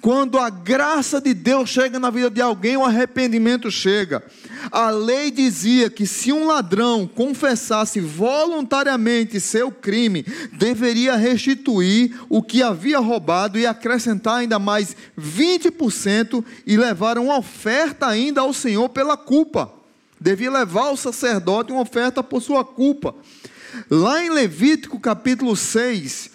Quando 0.00 0.38
a 0.38 0.50
graça 0.50 1.20
de 1.20 1.32
Deus 1.34 1.70
chega 1.70 1.98
na 1.98 2.10
vida 2.10 2.30
de 2.30 2.40
alguém, 2.40 2.76
o 2.76 2.84
arrependimento 2.84 3.70
chega. 3.70 4.22
A 4.70 4.90
lei 4.90 5.30
dizia 5.30 5.88
que 5.88 6.06
se 6.06 6.32
um 6.32 6.46
ladrão 6.46 7.06
confessasse 7.06 8.00
voluntariamente 8.00 9.40
seu 9.40 9.70
crime, 9.70 10.24
deveria 10.52 11.16
restituir 11.16 12.14
o 12.28 12.42
que 12.42 12.62
havia 12.62 12.98
roubado 12.98 13.58
e 13.58 13.66
acrescentar 13.66 14.38
ainda 14.38 14.58
mais 14.58 14.96
20% 15.18 16.44
e 16.66 16.76
levar 16.76 17.18
uma 17.18 17.38
oferta 17.38 18.06
ainda 18.06 18.42
ao 18.42 18.52
Senhor 18.52 18.88
pela 18.90 19.16
culpa. 19.16 19.72
Devia 20.20 20.50
levar 20.50 20.88
ao 20.88 20.96
sacerdote 20.96 21.72
uma 21.72 21.80
oferta 21.80 22.22
por 22.22 22.42
sua 22.42 22.62
culpa. 22.62 23.14
Lá 23.88 24.22
em 24.22 24.28
Levítico 24.28 25.00
capítulo 25.00 25.56
6, 25.56 26.30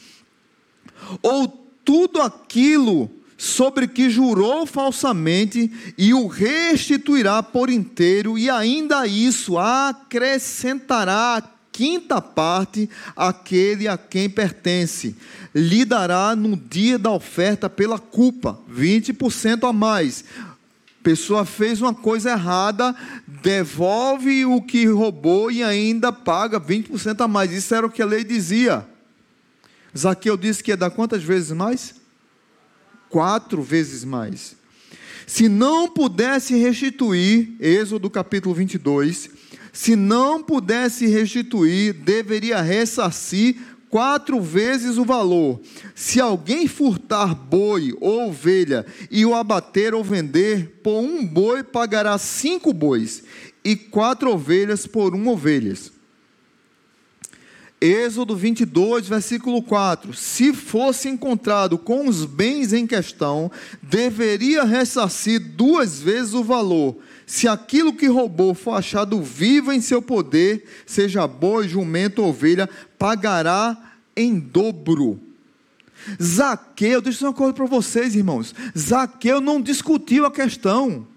ou 1.22 1.48
tudo 1.84 2.22
aquilo 2.22 3.10
sobre 3.38 3.88
que 3.88 4.10
jurou 4.10 4.66
falsamente 4.66 5.72
e 5.98 6.14
o 6.14 6.28
restituirá 6.28 7.44
por 7.44 7.70
inteiro, 7.70 8.38
e 8.38 8.50
ainda 8.50 9.06
isso 9.06 9.58
acrescentará 9.58 11.38
a 11.38 11.44
quinta 11.72 12.22
parte 12.22 12.90
àquele 13.16 13.88
a 13.88 13.98
quem 13.98 14.30
pertence. 14.30 15.16
Lhe 15.54 15.84
dará 15.84 16.36
no 16.36 16.56
dia 16.56 16.98
da 16.98 17.12
oferta 17.12 17.70
pela 17.70 18.00
culpa, 18.00 18.58
20% 18.72 19.68
a 19.68 19.74
mais. 19.74 20.24
Pessoa 21.04 21.46
fez 21.46 21.82
uma 21.82 21.94
coisa 21.94 22.32
errada, 22.32 22.96
devolve 23.28 24.46
o 24.46 24.62
que 24.62 24.86
roubou 24.88 25.52
e 25.52 25.62
ainda 25.62 26.12
paga 26.12 26.60
20% 26.60 27.22
a 27.22 27.28
mais. 27.28 27.52
Isso 27.52 27.76
era 27.76 27.86
o 27.86 27.92
que 27.92 28.02
a 28.02 28.06
lei 28.06 28.24
dizia. 28.24 28.88
Zaqueu 29.96 30.36
disse 30.36 30.64
que 30.64 30.72
ia 30.72 30.78
dar 30.78 30.90
quantas 30.90 31.22
vezes 31.22 31.52
mais? 31.52 32.05
Quatro 33.16 33.62
vezes 33.62 34.04
mais. 34.04 34.58
Se 35.26 35.48
não 35.48 35.88
pudesse 35.88 36.54
restituir, 36.58 37.56
Êxodo 37.62 38.10
capítulo 38.10 38.54
22, 38.54 39.30
se 39.72 39.96
não 39.96 40.44
pudesse 40.44 41.08
restituir, 41.08 41.94
deveria 41.94 42.60
ressarcir 42.60 43.56
quatro 43.90 44.42
vezes 44.42 44.98
o 44.98 45.06
valor. 45.06 45.62
Se 45.96 46.20
alguém 46.20 46.68
furtar 46.68 47.34
boi 47.34 47.96
ou 48.02 48.28
ovelha 48.28 48.86
e 49.10 49.26
o 49.26 49.34
abater 49.34 49.94
ou 49.94 50.04
vender, 50.04 50.82
por 50.84 51.00
um 51.00 51.26
boi 51.26 51.64
pagará 51.64 52.18
cinco 52.18 52.74
bois, 52.74 53.24
e 53.64 53.78
quatro 53.78 54.30
ovelhas 54.30 54.86
por 54.86 55.16
uma 55.16 55.32
ovelhas. 55.32 55.95
Êxodo 57.80 58.36
22, 58.36 59.08
versículo 59.08 59.62
4: 59.62 60.14
Se 60.14 60.54
fosse 60.54 61.10
encontrado 61.10 61.78
com 61.78 62.08
os 62.08 62.26
bens 62.26 62.74
em 62.74 62.88
questão, 62.88 63.52
deveria 63.82 64.64
ressarcir 64.64 65.40
duas 65.40 66.00
vezes 66.00 66.34
o 66.34 66.44
valor. 66.44 66.96
Se 67.26 67.48
aquilo 67.48 67.94
que 67.94 68.08
roubou 68.08 68.54
for 68.54 68.74
achado 68.74 69.22
vivo 69.22 69.74
em 69.74 69.82
seu 69.82 70.02
poder, 70.02 70.66
seja 70.86 71.28
boi, 71.28 71.68
jumento 71.68 72.24
ovelha, 72.24 72.70
pagará 72.98 73.78
em 74.16 74.40
dobro. 74.40 75.20
Zaqueu, 76.22 77.02
deixa 77.02 77.08
eu 77.08 77.14
dizer 77.14 77.26
uma 77.26 77.34
coisa 77.34 77.54
para 77.54 77.66
vocês, 77.66 78.16
irmãos. 78.16 78.54
Zaqueu 78.78 79.42
não 79.42 79.62
discutiu 79.62 80.26
a 80.26 80.32
questão. 80.32 81.08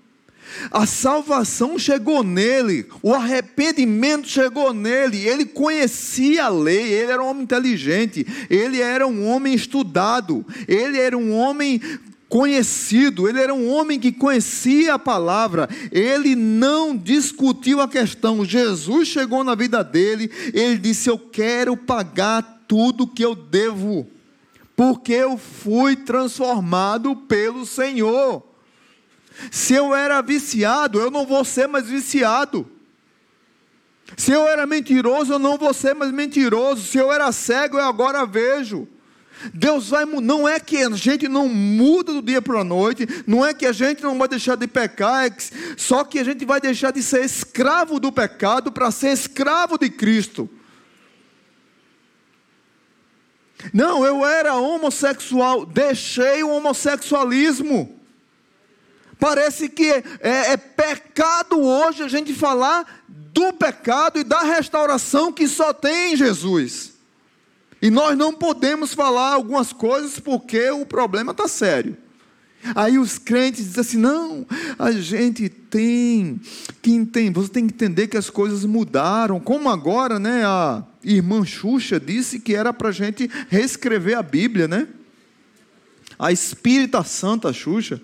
A 0.70 0.86
salvação 0.86 1.78
chegou 1.78 2.22
nele, 2.22 2.86
o 3.02 3.14
arrependimento 3.14 4.28
chegou 4.28 4.72
nele, 4.72 5.18
ele 5.26 5.44
conhecia 5.44 6.44
a 6.44 6.48
lei, 6.48 6.92
ele 6.92 7.12
era 7.12 7.22
um 7.22 7.26
homem 7.26 7.42
inteligente, 7.42 8.26
ele 8.48 8.80
era 8.80 9.06
um 9.06 9.26
homem 9.26 9.54
estudado, 9.54 10.44
ele 10.66 10.98
era 10.98 11.16
um 11.16 11.32
homem 11.32 11.80
conhecido, 12.28 13.28
ele 13.28 13.40
era 13.40 13.54
um 13.54 13.68
homem 13.70 13.98
que 13.98 14.12
conhecia 14.12 14.94
a 14.94 14.98
palavra, 14.98 15.68
ele 15.90 16.34
não 16.34 16.96
discutiu 16.96 17.80
a 17.80 17.88
questão. 17.88 18.44
Jesus 18.44 19.08
chegou 19.08 19.42
na 19.42 19.54
vida 19.54 19.82
dele, 19.82 20.30
ele 20.52 20.78
disse: 20.78 21.08
Eu 21.08 21.18
quero 21.18 21.76
pagar 21.76 22.64
tudo 22.68 23.06
que 23.06 23.24
eu 23.24 23.34
devo, 23.34 24.06
porque 24.76 25.12
eu 25.12 25.38
fui 25.38 25.96
transformado 25.96 27.16
pelo 27.16 27.64
Senhor. 27.64 28.47
Se 29.50 29.74
eu 29.74 29.94
era 29.94 30.20
viciado, 30.20 31.00
eu 31.00 31.10
não 31.10 31.26
vou 31.26 31.44
ser 31.44 31.68
mais 31.68 31.86
viciado. 31.86 32.70
Se 34.16 34.32
eu 34.32 34.46
era 34.48 34.66
mentiroso, 34.66 35.34
eu 35.34 35.38
não 35.38 35.58
vou 35.58 35.72
ser 35.74 35.94
mais 35.94 36.10
mentiroso. 36.10 36.82
Se 36.82 36.98
eu 36.98 37.12
era 37.12 37.30
cego, 37.30 37.76
eu 37.78 37.84
agora 37.84 38.26
vejo. 38.26 38.88
Deus 39.54 39.90
vai, 39.90 40.04
não 40.04 40.48
é 40.48 40.58
que 40.58 40.78
a 40.78 40.90
gente 40.90 41.28
não 41.28 41.48
muda 41.48 42.12
do 42.12 42.22
dia 42.22 42.42
para 42.42 42.60
a 42.60 42.64
noite, 42.64 43.06
não 43.26 43.46
é 43.46 43.54
que 43.54 43.66
a 43.66 43.72
gente 43.72 44.02
não 44.02 44.18
vai 44.18 44.26
deixar 44.26 44.56
de 44.56 44.66
pecar, 44.66 45.26
é 45.26 45.30
só 45.76 46.02
que 46.02 46.18
a 46.18 46.24
gente 46.24 46.44
vai 46.44 46.60
deixar 46.60 46.90
de 46.90 47.02
ser 47.02 47.24
escravo 47.24 48.00
do 48.00 48.10
pecado 48.10 48.72
para 48.72 48.90
ser 48.90 49.12
escravo 49.12 49.78
de 49.78 49.90
Cristo. 49.90 50.50
Não, 53.72 54.04
eu 54.04 54.26
era 54.26 54.54
homossexual, 54.54 55.64
deixei 55.66 56.42
o 56.42 56.50
homossexualismo. 56.50 57.97
Parece 59.18 59.68
que 59.68 59.90
é, 59.90 60.02
é, 60.20 60.52
é, 60.52 60.56
pecado 60.56 61.60
hoje 61.60 62.02
a 62.02 62.08
gente 62.08 62.32
falar 62.32 63.04
do 63.08 63.52
pecado 63.52 64.18
e 64.18 64.24
da 64.24 64.42
restauração 64.42 65.32
que 65.32 65.48
só 65.48 65.72
tem 65.72 66.12
em 66.12 66.16
Jesus. 66.16 66.92
E 67.82 67.90
nós 67.90 68.16
não 68.16 68.32
podemos 68.32 68.94
falar 68.94 69.34
algumas 69.34 69.72
coisas 69.72 70.20
porque 70.20 70.70
o 70.70 70.86
problema 70.86 71.32
está 71.32 71.48
sério. 71.48 71.96
Aí 72.74 72.98
os 72.98 73.18
crentes 73.18 73.66
dizem 73.66 73.80
assim: 73.80 73.96
não, 73.98 74.46
a 74.78 74.90
gente 74.92 75.48
tem 75.48 76.40
que 76.82 76.90
entender, 76.90 77.32
você 77.32 77.50
tem 77.50 77.66
que 77.66 77.74
entender 77.74 78.08
que 78.08 78.16
as 78.16 78.30
coisas 78.30 78.64
mudaram. 78.64 79.38
Como 79.38 79.68
agora, 79.68 80.18
né? 80.18 80.44
A 80.44 80.82
irmã 81.02 81.44
Xuxa 81.44 82.00
disse 82.00 82.40
que 82.40 82.54
era 82.54 82.72
para 82.72 82.88
a 82.88 82.92
gente 82.92 83.30
reescrever 83.48 84.18
a 84.18 84.22
Bíblia, 84.22 84.66
né? 84.66 84.88
A 86.18 86.32
Espírita 86.32 87.02
Santa 87.04 87.52
Xuxa. 87.52 88.00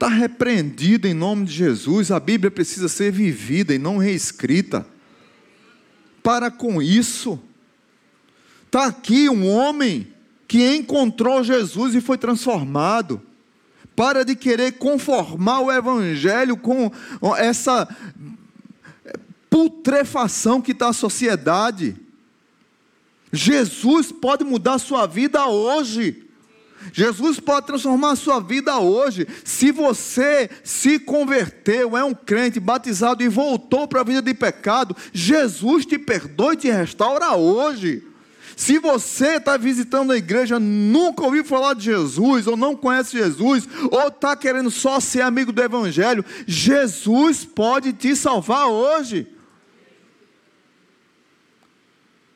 Está 0.00 0.08
repreendido 0.08 1.06
em 1.06 1.12
nome 1.12 1.44
de 1.44 1.52
Jesus. 1.52 2.10
A 2.10 2.18
Bíblia 2.18 2.50
precisa 2.50 2.88
ser 2.88 3.12
vivida 3.12 3.74
e 3.74 3.78
não 3.78 3.98
reescrita. 3.98 4.86
Para 6.22 6.50
com 6.50 6.80
isso. 6.80 7.38
Está 8.64 8.86
aqui 8.86 9.28
um 9.28 9.46
homem 9.46 10.10
que 10.48 10.74
encontrou 10.74 11.44
Jesus 11.44 11.94
e 11.94 12.00
foi 12.00 12.16
transformado. 12.16 13.20
Para 13.94 14.24
de 14.24 14.34
querer 14.34 14.78
conformar 14.78 15.60
o 15.60 15.70
Evangelho 15.70 16.56
com 16.56 16.90
essa 17.36 17.86
putrefação 19.50 20.62
que 20.62 20.72
está 20.72 20.88
a 20.88 20.94
sociedade. 20.94 21.94
Jesus 23.30 24.10
pode 24.10 24.44
mudar 24.44 24.76
a 24.76 24.78
sua 24.78 25.06
vida 25.06 25.46
hoje. 25.46 26.29
Jesus 26.92 27.38
pode 27.38 27.66
transformar 27.66 28.12
a 28.12 28.16
sua 28.16 28.40
vida 28.40 28.78
hoje. 28.78 29.26
Se 29.44 29.70
você 29.70 30.48
se 30.64 30.98
converteu, 30.98 31.96
é 31.96 32.02
um 32.02 32.14
crente 32.14 32.58
batizado 32.58 33.22
e 33.22 33.28
voltou 33.28 33.86
para 33.86 34.00
a 34.00 34.04
vida 34.04 34.22
de 34.22 34.34
pecado, 34.34 34.96
Jesus 35.12 35.84
te 35.86 35.98
perdoa 35.98 36.54
e 36.54 36.56
te 36.56 36.70
restaura 36.70 37.34
hoje. 37.36 38.04
Se 38.56 38.78
você 38.78 39.36
está 39.36 39.56
visitando 39.56 40.12
a 40.12 40.18
igreja, 40.18 40.60
nunca 40.60 41.24
ouviu 41.24 41.42
falar 41.44 41.74
de 41.74 41.84
Jesus, 41.84 42.46
ou 42.46 42.56
não 42.58 42.76
conhece 42.76 43.16
Jesus, 43.16 43.66
ou 43.90 44.08
está 44.08 44.36
querendo 44.36 44.70
só 44.70 45.00
ser 45.00 45.22
amigo 45.22 45.50
do 45.50 45.62
Evangelho, 45.62 46.22
Jesus 46.46 47.44
pode 47.44 47.94
te 47.94 48.14
salvar 48.14 48.66
hoje. 48.66 49.26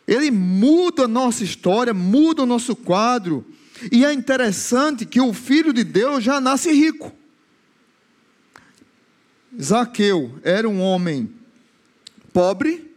Ele 0.07 0.31
muda 0.31 1.05
a 1.05 1.09
nossa 1.09 1.45
história, 1.45 1.93
muda 1.93 2.43
o 2.43 2.47
nosso 2.47 2.75
quadro. 2.77 3.45
E 3.91 4.05
é 4.05 4.13
interessante 4.13 5.05
que 5.05 5.21
o 5.21 5.33
filho 5.33 5.73
de 5.73 5.85
Deus 5.85 6.23
já 6.23 6.41
nasce 6.41 6.71
rico. 6.73 7.13
Zaqueu 9.61 10.39
era 10.43 10.69
um 10.69 10.81
homem 10.81 11.31
pobre, 12.33 12.93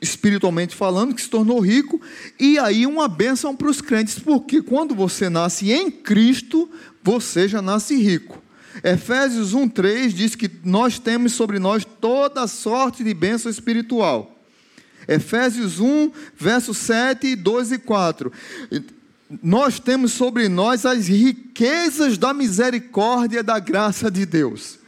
espiritualmente 0.00 0.74
falando, 0.74 1.14
que 1.14 1.22
se 1.22 1.30
tornou 1.30 1.60
rico, 1.60 2.00
e 2.38 2.58
aí 2.58 2.86
uma 2.86 3.06
bênção 3.06 3.54
para 3.54 3.70
os 3.70 3.80
crentes, 3.80 4.18
porque 4.18 4.60
quando 4.60 4.94
você 4.94 5.28
nasce 5.28 5.70
em 5.70 5.90
Cristo, 5.90 6.68
você 7.02 7.46
já 7.46 7.62
nasce 7.62 7.94
rico. 7.94 8.42
Efésios 8.82 9.54
1,3 9.54 10.08
diz 10.08 10.34
que 10.34 10.50
nós 10.64 10.98
temos 10.98 11.32
sobre 11.32 11.58
nós 11.58 11.84
toda 11.84 12.46
sorte 12.46 13.04
de 13.04 13.12
bênção 13.14 13.50
espiritual. 13.50 14.36
Efésios 15.06 15.80
1, 15.80 16.12
versos 16.36 16.76
7, 16.78 17.34
2 17.36 17.72
e 17.72 17.78
4 17.78 18.32
nós 19.42 19.78
temos 19.78 20.12
sobre 20.12 20.48
nós 20.48 20.84
as 20.84 21.06
riquezas 21.06 22.18
da 22.18 22.34
misericórdia 22.34 23.40
e 23.40 23.42
da 23.42 23.58
graça 23.58 24.10
de 24.10 24.26
Deus. 24.26 24.78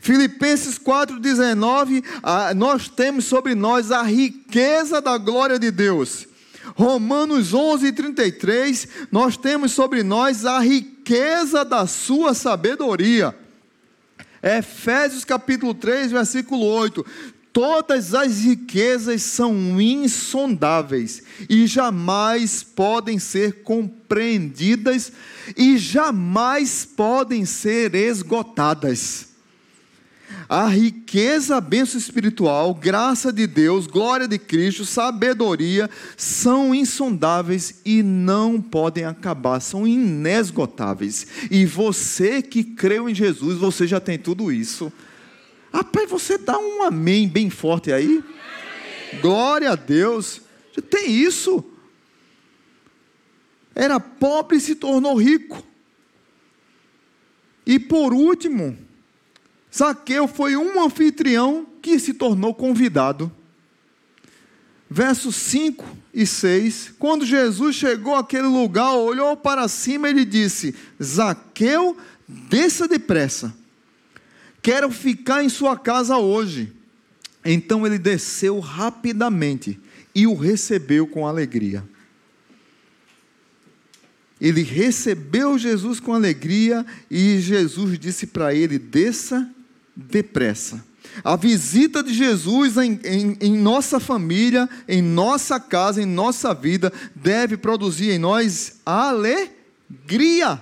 Filipenses 0.00 0.78
4,19, 0.78 2.02
nós 2.56 2.88
temos 2.88 3.24
sobre 3.24 3.54
nós 3.54 3.92
a 3.92 4.02
riqueza 4.02 5.00
da 5.00 5.16
glória 5.18 5.58
de 5.58 5.70
Deus. 5.70 6.26
Romanos 6.74 7.52
11, 7.54 7.92
33, 7.92 8.88
nós 9.10 9.36
temos 9.36 9.72
sobre 9.72 10.02
nós 10.02 10.44
a 10.44 10.60
riqueza 10.60 11.64
da 11.64 11.86
sua 11.86 12.34
sabedoria. 12.34 13.34
Efésios 14.42 15.24
capítulo 15.24 15.74
3, 15.74 16.12
versículo 16.12 16.64
8. 16.64 17.04
Todas 17.52 18.14
as 18.14 18.40
riquezas 18.44 19.22
são 19.22 19.80
insondáveis 19.80 21.22
e 21.48 21.66
jamais 21.66 22.62
podem 22.62 23.18
ser 23.18 23.62
compreendidas 23.62 25.12
e 25.56 25.76
jamais 25.76 26.84
podem 26.84 27.44
ser 27.44 27.94
esgotadas. 27.96 29.30
A 30.48 30.66
riqueza, 30.66 31.56
a 31.56 31.60
bênção 31.60 31.98
espiritual, 31.98 32.74
graça 32.74 33.32
de 33.32 33.46
Deus, 33.46 33.86
glória 33.86 34.28
de 34.28 34.38
Cristo, 34.38 34.84
sabedoria 34.84 35.90
são 36.16 36.74
insondáveis 36.74 37.80
e 37.84 38.02
não 38.02 38.60
podem 38.60 39.04
acabar, 39.04 39.60
são 39.60 39.86
inesgotáveis. 39.86 41.26
E 41.50 41.64
você 41.66 42.42
que 42.42 42.62
creu 42.62 43.08
em 43.08 43.14
Jesus, 43.14 43.58
você 43.58 43.86
já 43.86 44.00
tem 44.00 44.18
tudo 44.18 44.52
isso. 44.52 44.92
Rapaz, 45.72 46.10
você 46.10 46.36
dá 46.36 46.58
um 46.58 46.82
amém 46.82 47.28
bem 47.28 47.48
forte 47.48 47.92
aí? 47.92 48.22
Glória 49.20 49.70
a 49.70 49.76
Deus. 49.76 50.42
Tem 50.88 51.10
isso. 51.10 51.64
Era 53.74 54.00
pobre 54.00 54.56
e 54.56 54.60
se 54.60 54.74
tornou 54.74 55.14
rico. 55.16 55.64
E 57.64 57.78
por 57.78 58.12
último, 58.12 58.76
Zaqueu 59.74 60.26
foi 60.26 60.56
um 60.56 60.82
anfitrião 60.82 61.66
que 61.80 61.98
se 61.98 62.14
tornou 62.14 62.52
convidado. 62.52 63.32
Versos 64.88 65.36
5 65.36 65.86
e 66.12 66.26
6. 66.26 66.94
Quando 66.98 67.24
Jesus 67.24 67.76
chegou 67.76 68.16
àquele 68.16 68.48
lugar, 68.48 68.94
olhou 68.94 69.36
para 69.36 69.68
cima 69.68 70.10
e 70.10 70.12
lhe 70.12 70.24
disse: 70.24 70.74
Zaqueu, 71.00 71.96
desça 72.26 72.88
depressa 72.88 73.59
Quero 74.62 74.90
ficar 74.90 75.42
em 75.44 75.48
sua 75.48 75.76
casa 75.76 76.16
hoje. 76.18 76.72
Então 77.44 77.86
ele 77.86 77.98
desceu 77.98 78.58
rapidamente 78.60 79.78
e 80.14 80.26
o 80.26 80.34
recebeu 80.34 81.06
com 81.06 81.26
alegria. 81.26 81.82
Ele 84.40 84.62
recebeu 84.62 85.58
Jesus 85.58 86.00
com 86.00 86.14
alegria 86.14 86.84
e 87.10 87.38
Jesus 87.40 87.98
disse 87.98 88.26
para 88.26 88.54
ele: 88.54 88.78
desça 88.78 89.48
depressa. 89.94 90.84
A 91.24 91.36
visita 91.36 92.02
de 92.02 92.14
Jesus 92.14 92.76
em, 92.76 92.98
em, 93.04 93.36
em, 93.40 93.56
nossa 93.56 93.98
família, 93.98 94.68
em 94.88 95.02
nossa 95.02 95.58
casa, 95.58 96.00
em 96.00 96.06
nossa 96.06 96.54
vida, 96.54 96.92
deve 97.14 97.56
produzir 97.56 98.10
em 98.10 98.18
nós 98.18 98.80
alegria. 98.86 100.60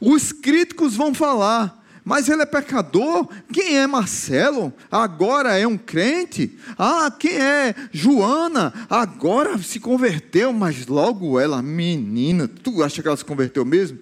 Os 0.00 0.32
críticos 0.32 0.94
vão 0.94 1.12
falar, 1.12 1.83
mas 2.04 2.28
ele 2.28 2.42
é 2.42 2.46
pecador. 2.46 3.26
Quem 3.50 3.78
é 3.78 3.86
Marcelo? 3.86 4.72
Agora 4.90 5.56
é 5.56 5.66
um 5.66 5.78
crente. 5.78 6.58
Ah, 6.76 7.10
quem 7.10 7.32
é 7.32 7.74
Joana? 7.90 8.72
Agora 8.90 9.56
se 9.58 9.80
converteu, 9.80 10.52
mas 10.52 10.86
logo 10.86 11.40
ela, 11.40 11.62
menina, 11.62 12.46
tu 12.46 12.82
acha 12.82 13.00
que 13.00 13.08
ela 13.08 13.16
se 13.16 13.24
converteu 13.24 13.64
mesmo? 13.64 13.98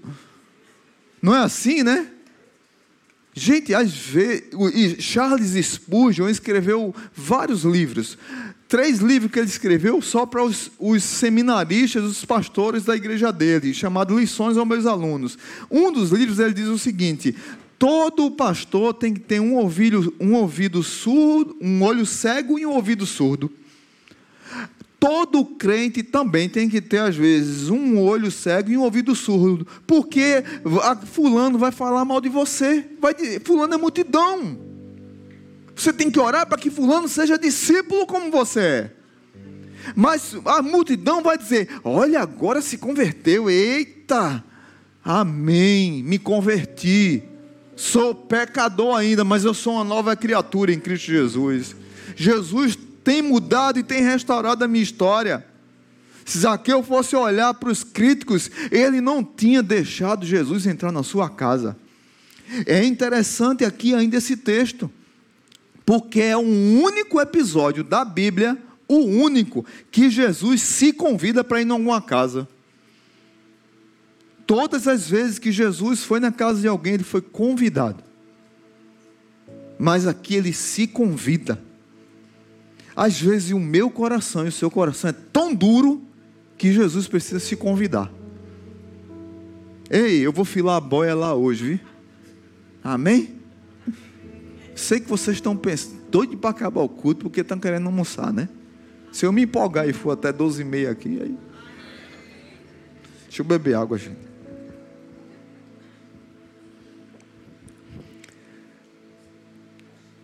Não 1.23 1.35
é 1.35 1.39
assim, 1.39 1.85
né? 1.85 2.09
Gente, 3.35 3.75
às 3.75 3.93
vezes, 3.97 4.45
Charles 4.99 5.53
Spurgeon 5.65 6.29
escreveu 6.29 6.95
vários 7.15 7.63
livros. 7.63 8.19
Três 8.69 8.99
livros 8.99 9.31
que 9.31 9.39
ele 9.39 9.49
escreveu 9.49 10.03
só 10.03 10.27
para 10.27 10.43
os, 10.43 10.71
os 10.79 11.03
seminaristas, 11.03 12.03
os 12.05 12.25
pastores 12.25 12.85
da 12.85 12.97
igreja 12.97 13.31
dele, 13.31 13.73
chamado 13.73 14.19
Lições 14.19 14.57
aos 14.57 14.67
meus 14.67 14.87
alunos. 14.87 15.39
Um 15.71 15.93
dos 15.93 16.11
livros 16.11 16.39
ele 16.39 16.55
diz 16.55 16.69
o 16.69 16.79
seguinte: 16.79 17.37
Todo 17.83 18.31
pastor 18.31 18.95
tem 18.95 19.13
que 19.13 19.19
ter 19.19 19.41
um 19.41 19.57
ouvido, 19.57 20.15
um 20.21 20.35
ouvido 20.35 20.85
surdo, 20.85 21.57
um 21.61 21.83
olho 21.83 22.07
cego 22.07 22.57
e 22.57 22.65
um 22.65 22.71
ouvido 22.71 23.05
surdo. 23.05 23.51
Todo 25.01 25.45
crente 25.45 26.01
também 26.01 26.49
tem 26.49 26.69
que 26.69 26.81
ter, 26.81 26.99
às 26.99 27.17
vezes, 27.17 27.71
um 27.71 27.99
olho 27.99 28.31
cego 28.31 28.71
e 28.71 28.77
um 28.77 28.83
ouvido 28.83 29.17
surdo. 29.17 29.67
Porque 29.85 30.45
fulano 31.07 31.59
vai 31.59 31.73
falar 31.73 32.05
mal 32.05 32.21
de 32.21 32.29
você. 32.29 32.89
Vai, 33.01 33.17
fulano 33.45 33.75
é 33.75 33.77
multidão. 33.77 34.57
Você 35.75 35.93
tem 35.93 36.09
que 36.09 36.21
orar 36.21 36.47
para 36.47 36.59
que 36.59 36.71
fulano 36.71 37.09
seja 37.09 37.37
discípulo 37.37 38.07
como 38.07 38.31
você 38.31 38.61
é. 38.61 38.91
Mas 39.97 40.37
a 40.45 40.63
multidão 40.63 41.21
vai 41.21 41.37
dizer: 41.37 41.69
olha, 41.83 42.21
agora 42.21 42.63
se 42.63 42.79
converteu. 42.79 43.51
Eita! 43.51 44.45
Amém, 45.05 46.01
me 46.05 46.17
converti. 46.17 47.32
Sou 47.75 48.15
pecador 48.15 48.97
ainda, 48.97 49.25
mas 49.25 49.45
eu 49.45 49.55
sou 49.55 49.75
uma 49.75 49.85
nova 49.85 50.15
criatura 50.15 50.73
em 50.73 50.79
Cristo 50.79 51.07
Jesus. 51.07 51.75
Jesus 52.15 52.79
tem 53.03 53.23
mudado 53.23 53.79
e 53.79 53.83
tem 53.83 54.03
restaurado 54.03 54.65
a 54.65 54.69
minha 54.69 54.83
história. 54.83 55.45
Se 56.25 56.39
Zaqueu 56.39 56.83
fosse 56.83 57.17
olhar 57.17 57.53
para 57.55 57.71
os 57.71 57.83
críticos, 57.83 58.51
ele 58.71 59.01
não 59.01 59.25
tinha 59.25 59.63
deixado 59.63 60.25
Jesus 60.25 60.67
entrar 60.67 60.93
na 60.93 61.03
sua 61.03 61.29
casa. 61.29 61.77
É 62.67 62.85
interessante 62.85 63.65
aqui 63.65 63.95
ainda 63.95 64.17
esse 64.17 64.37
texto, 64.37 64.91
porque 65.85 66.21
é 66.21 66.37
um 66.37 66.81
único 66.83 67.21
episódio 67.21 67.83
da 67.83 68.05
Bíblia, 68.05 68.57
o 68.87 68.99
único, 68.99 69.65
que 69.91 70.11
Jesus 70.11 70.63
se 70.63 70.93
convida 70.93 71.43
para 71.43 71.61
ir 71.61 71.67
em 71.67 71.71
alguma 71.71 72.01
casa. 72.01 72.47
Todas 74.47 74.89
as 74.89 75.09
vezes 75.09 75.39
que 75.39 75.53
Jesus 75.53 76.03
foi 76.03 76.21
na 76.21 76.33
casa 76.33 76.61
de 76.61 76.69
alguém, 76.69 76.95
ele 76.95 77.05
foi 77.05 77.21
convidado. 77.21 78.03
Mas 79.79 80.07
aqui 80.07 80.35
ele 80.35 80.53
se 80.53 80.87
convida. 80.87 81.61
Às 82.95 83.21
vezes 83.21 83.53
o 83.53 83.59
meu 83.59 83.91
coração 83.91 84.45
e 84.45 84.49
o 84.49 84.53
seu 84.53 84.71
coração 84.71 85.11
é 85.11 85.13
tão 85.13 85.55
duro 85.55 86.03
que 86.59 86.73
Jesus 86.73 87.09
precisa 87.09 87.41
se 87.41 87.57
convidar. 87.57 88.13
Ei, 89.91 90.21
eu 90.21 90.33
vou 90.33 90.45
filar 90.45 90.77
a 90.77 90.81
boia 90.81 91.15
lá 91.15 91.35
hoje, 91.35 91.65
viu? 91.65 91.81
Amém? 92.85 93.41
Sei 94.75 95.01
que 95.01 95.09
vocês 95.09 95.37
estão 95.37 95.57
pensando, 95.57 96.01
doido 96.11 96.37
para 96.37 96.51
acabar 96.51 96.81
o 96.81 96.89
culto, 96.89 97.23
porque 97.23 97.41
estão 97.41 97.59
querendo 97.59 97.87
almoçar, 97.87 98.33
né? 98.33 98.49
Se 99.13 99.27
eu 99.27 99.33
me 99.33 99.43
empolgar 99.43 99.89
e 99.89 99.93
for 99.93 100.13
até 100.13 100.33
12 100.33 100.63
e 100.63 100.65
meia 100.65 100.91
aqui, 100.91 101.21
aí. 101.21 101.37
Deixa 103.25 103.43
eu 103.43 103.45
beber 103.45 103.75
água, 103.75 103.99
gente. 103.99 104.32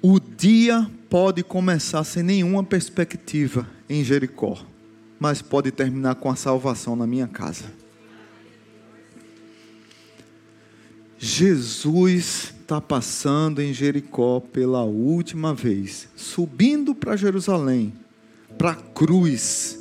O 0.01 0.21
dia 0.21 0.89
pode 1.11 1.43
começar 1.43 2.05
sem 2.05 2.23
nenhuma 2.23 2.63
perspectiva 2.63 3.69
em 3.89 4.05
Jericó, 4.05 4.65
mas 5.19 5.43
pode 5.43 5.73
terminar 5.73 6.15
com 6.15 6.31
a 6.31 6.37
salvação 6.37 6.95
na 6.95 7.07
minha 7.07 7.27
casa. 7.27 7.65
Jesus 11.19 12.55
está 12.61 12.81
passando 12.81 13.61
em 13.61 13.73
Jericó 13.73 14.39
pela 14.39 14.85
última 14.85 15.53
vez, 15.53 16.09
subindo 16.15 16.95
para 16.95 17.17
Jerusalém, 17.17 17.93
para 18.57 18.71
a 18.71 18.77
cruz, 18.77 19.81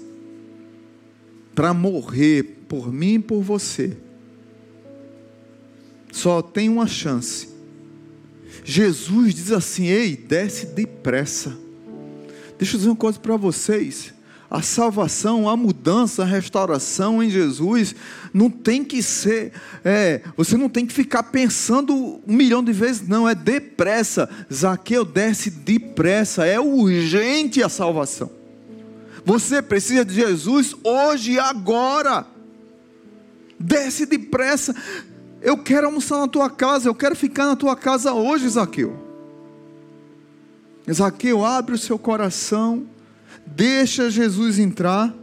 para 1.54 1.76
morrer 1.76 2.66
por 2.68 2.92
mim 2.92 3.16
e 3.16 3.20
por 3.20 3.44
você. 3.44 3.96
Só 6.12 6.42
tem 6.42 6.70
uma 6.70 6.88
chance. 6.88 7.57
Jesus 8.70 9.34
diz 9.34 9.52
assim: 9.52 9.86
Ei, 9.86 10.16
desce 10.16 10.68
depressa. 10.68 11.58
Deixa 12.58 12.76
eu 12.76 12.80
dizer 12.80 12.90
uma 12.90 12.96
coisa 12.96 13.20
para 13.20 13.38
vocês 13.38 14.14
a 14.50 14.62
salvação, 14.62 15.50
a 15.50 15.58
mudança, 15.58 16.24
a 16.24 16.26
restauração 16.26 17.22
em 17.22 17.30
Jesus 17.30 17.94
não 18.34 18.50
tem 18.50 18.84
que 18.84 19.04
ser, 19.04 19.52
é, 19.84 20.22
você 20.38 20.56
não 20.56 20.70
tem 20.70 20.86
que 20.86 20.94
ficar 20.94 21.24
pensando 21.24 21.94
um 22.26 22.34
milhão 22.34 22.64
de 22.64 22.72
vezes, 22.72 23.08
não, 23.08 23.28
é 23.28 23.36
depressa. 23.36 24.30
Zaqueu 24.52 25.04
desce 25.04 25.50
depressa, 25.50 26.46
é 26.46 26.60
urgente 26.60 27.62
a 27.62 27.68
salvação. 27.68 28.32
Você 29.26 29.62
precisa 29.62 30.06
de 30.06 30.14
Jesus 30.14 30.74
hoje 30.84 31.34
e 31.34 31.40
agora. 31.40 32.26
Desce 33.60 34.06
depressa. 34.06 34.74
Eu 35.42 35.58
quero 35.58 35.88
almoçar 35.88 36.18
na 36.20 36.28
tua 36.28 36.50
casa, 36.50 36.90
eu 36.90 36.96
quero 36.96 37.16
ficar 37.16 37.46
na 37.46 37.56
tua 37.56 37.76
casa 37.76 38.14
hoje, 38.14 38.50
Zaqueu. 38.50 38.98
Zaqueu, 40.92 41.46
abre 41.46 41.76
o 41.76 41.78
seu 41.78 42.00
coração 42.00 42.86
Deixa 43.56 44.10
Jesus 44.10 44.60
entrar. 44.60 45.14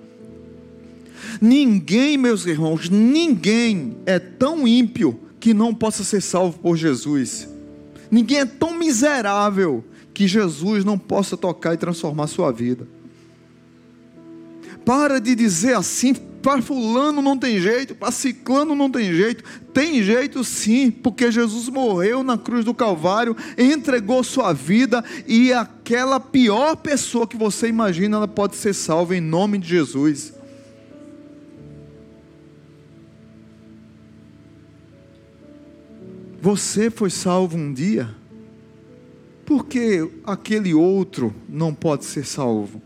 Ninguém, 1.40 2.16
meus 2.16 2.46
irmãos, 2.46 2.88
ninguém 2.88 3.96
é 4.06 4.18
tão 4.18 4.66
ímpio 4.66 5.20
que 5.38 5.52
não 5.52 5.74
possa 5.74 6.02
ser 6.02 6.22
salvo 6.22 6.58
por 6.58 6.76
Jesus. 6.76 7.48
Ninguém 8.10 8.38
é 8.38 8.46
tão 8.46 8.78
miserável 8.78 9.84
que 10.12 10.26
Jesus 10.26 10.84
não 10.84 10.98
possa 10.98 11.36
tocar 11.36 11.74
e 11.74 11.78
transformar 11.78 12.28
sua 12.28 12.50
vida. 12.50 12.86
Para 14.84 15.20
de 15.20 15.34
dizer 15.34 15.76
assim, 15.76 16.14
para 16.44 16.60
fulano 16.60 17.22
não 17.22 17.38
tem 17.38 17.58
jeito, 17.58 17.94
para 17.94 18.12
ciclano 18.12 18.76
não 18.76 18.90
tem 18.90 19.14
jeito. 19.14 19.42
Tem 19.72 20.02
jeito 20.02 20.44
sim, 20.44 20.90
porque 20.90 21.32
Jesus 21.32 21.70
morreu 21.70 22.22
na 22.22 22.36
cruz 22.36 22.66
do 22.66 22.74
Calvário, 22.74 23.34
entregou 23.56 24.22
sua 24.22 24.52
vida 24.52 25.02
e 25.26 25.54
aquela 25.54 26.20
pior 26.20 26.76
pessoa 26.76 27.26
que 27.26 27.34
você 27.34 27.66
imagina, 27.68 28.18
ela 28.18 28.28
pode 28.28 28.56
ser 28.56 28.74
salva 28.74 29.16
em 29.16 29.22
nome 29.22 29.56
de 29.56 29.68
Jesus. 29.68 30.34
Você 36.42 36.90
foi 36.90 37.08
salvo 37.08 37.56
um 37.56 37.72
dia, 37.72 38.14
porque 39.46 40.06
aquele 40.26 40.74
outro 40.74 41.34
não 41.48 41.72
pode 41.72 42.04
ser 42.04 42.26
salvo? 42.26 42.82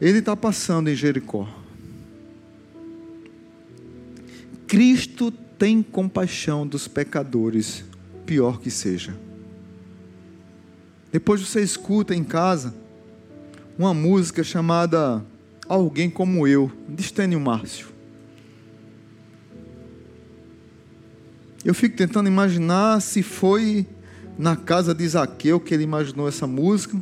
Ele 0.00 0.18
está 0.18 0.36
passando 0.36 0.88
em 0.88 0.94
Jericó. 0.94 1.48
Cristo 4.66 5.32
tem 5.32 5.82
compaixão 5.82 6.66
dos 6.66 6.86
pecadores, 6.86 7.84
pior 8.24 8.60
que 8.60 8.70
seja. 8.70 9.16
Depois 11.10 11.40
você 11.40 11.62
escuta 11.62 12.14
em 12.14 12.22
casa 12.22 12.74
uma 13.78 13.92
música 13.94 14.44
chamada 14.44 15.24
Alguém 15.66 16.10
Como 16.10 16.46
Eu, 16.46 16.70
de 16.88 17.02
Stênio 17.02 17.40
Márcio. 17.40 17.88
Eu 21.64 21.74
fico 21.74 21.96
tentando 21.96 22.28
imaginar 22.28 23.00
se 23.00 23.22
foi 23.22 23.86
na 24.38 24.54
casa 24.54 24.94
de 24.94 25.08
Zaqueu 25.08 25.58
que 25.58 25.74
ele 25.74 25.82
imaginou 25.82 26.28
essa 26.28 26.46
música 26.46 27.00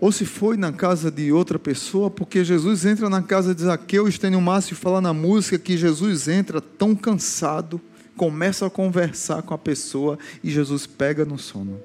ou 0.00 0.12
se 0.12 0.24
foi 0.24 0.56
na 0.56 0.72
casa 0.72 1.10
de 1.10 1.32
outra 1.32 1.58
pessoa, 1.58 2.10
porque 2.10 2.44
Jesus 2.44 2.84
entra 2.84 3.10
na 3.10 3.22
casa 3.22 3.54
de 3.54 3.62
Zaqueu, 3.62 4.06
Estênio 4.06 4.40
Márcio 4.40 4.76
fala 4.76 5.00
na 5.00 5.12
música 5.12 5.58
que 5.58 5.76
Jesus 5.76 6.28
entra 6.28 6.60
tão 6.60 6.94
cansado, 6.94 7.80
começa 8.16 8.66
a 8.66 8.70
conversar 8.70 9.42
com 9.42 9.54
a 9.54 9.58
pessoa 9.58 10.18
e 10.42 10.50
Jesus 10.50 10.86
pega 10.86 11.24
no 11.24 11.38
sono. 11.38 11.80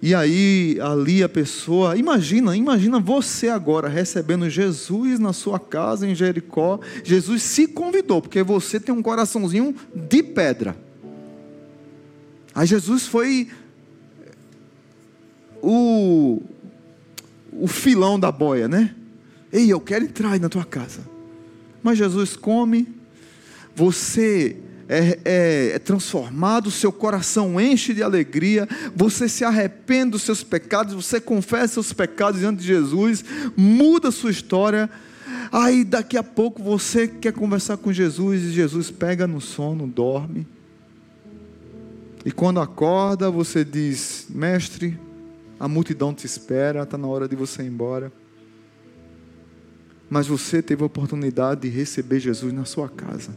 E 0.00 0.14
aí, 0.14 0.78
ali 0.82 1.22
a 1.22 1.28
pessoa, 1.30 1.96
imagina, 1.96 2.54
imagina 2.54 3.00
você 3.00 3.48
agora 3.48 3.88
recebendo 3.88 4.50
Jesus 4.50 5.18
na 5.18 5.32
sua 5.32 5.58
casa 5.58 6.06
em 6.06 6.14
Jericó. 6.14 6.78
Jesus 7.02 7.42
se 7.42 7.66
convidou, 7.66 8.20
porque 8.20 8.42
você 8.42 8.78
tem 8.78 8.94
um 8.94 9.00
coraçãozinho 9.00 9.74
de 9.94 10.22
pedra. 10.22 10.76
Aí 12.54 12.66
Jesus 12.66 13.06
foi 13.06 13.48
o, 15.64 16.42
o 17.52 17.66
filão 17.66 18.18
da 18.18 18.30
boia, 18.30 18.68
né? 18.68 18.94
Ei, 19.52 19.72
eu 19.72 19.80
quero 19.80 20.04
entrar 20.04 20.32
aí 20.32 20.38
na 20.38 20.48
tua 20.48 20.64
casa. 20.64 21.00
Mas 21.82 21.98
Jesus 21.98 22.36
come, 22.36 22.88
você 23.74 24.56
é, 24.88 25.18
é, 25.24 25.70
é, 25.74 25.78
transformado, 25.78 26.70
seu 26.70 26.92
coração 26.92 27.60
enche 27.60 27.94
de 27.94 28.02
alegria, 28.02 28.68
você 28.94 29.28
se 29.28 29.44
arrepende 29.44 30.12
dos 30.12 30.22
seus 30.22 30.42
pecados, 30.42 30.94
você 30.94 31.20
confessa 31.20 31.74
seus 31.74 31.92
pecados 31.92 32.40
diante 32.40 32.60
de 32.60 32.66
Jesus, 32.66 33.24
muda 33.56 34.10
sua 34.10 34.30
história. 34.30 34.90
Aí 35.50 35.84
daqui 35.84 36.16
a 36.16 36.22
pouco 36.22 36.62
você 36.62 37.08
quer 37.08 37.32
conversar 37.32 37.76
com 37.76 37.92
Jesus 37.92 38.42
e 38.42 38.52
Jesus 38.52 38.90
pega 38.90 39.26
no 39.26 39.40
sono, 39.40 39.86
dorme. 39.86 40.46
E 42.24 42.32
quando 42.32 42.60
acorda, 42.60 43.30
você 43.30 43.64
diz: 43.64 44.26
Mestre, 44.30 44.98
a 45.58 45.68
multidão 45.68 46.12
te 46.12 46.26
espera, 46.26 46.82
está 46.82 46.98
na 46.98 47.06
hora 47.06 47.28
de 47.28 47.36
você 47.36 47.62
ir 47.62 47.66
embora. 47.66 48.12
Mas 50.10 50.26
você 50.26 50.62
teve 50.62 50.82
a 50.82 50.86
oportunidade 50.86 51.62
de 51.62 51.68
receber 51.68 52.20
Jesus 52.20 52.52
na 52.52 52.64
sua 52.64 52.88
casa. 52.88 53.36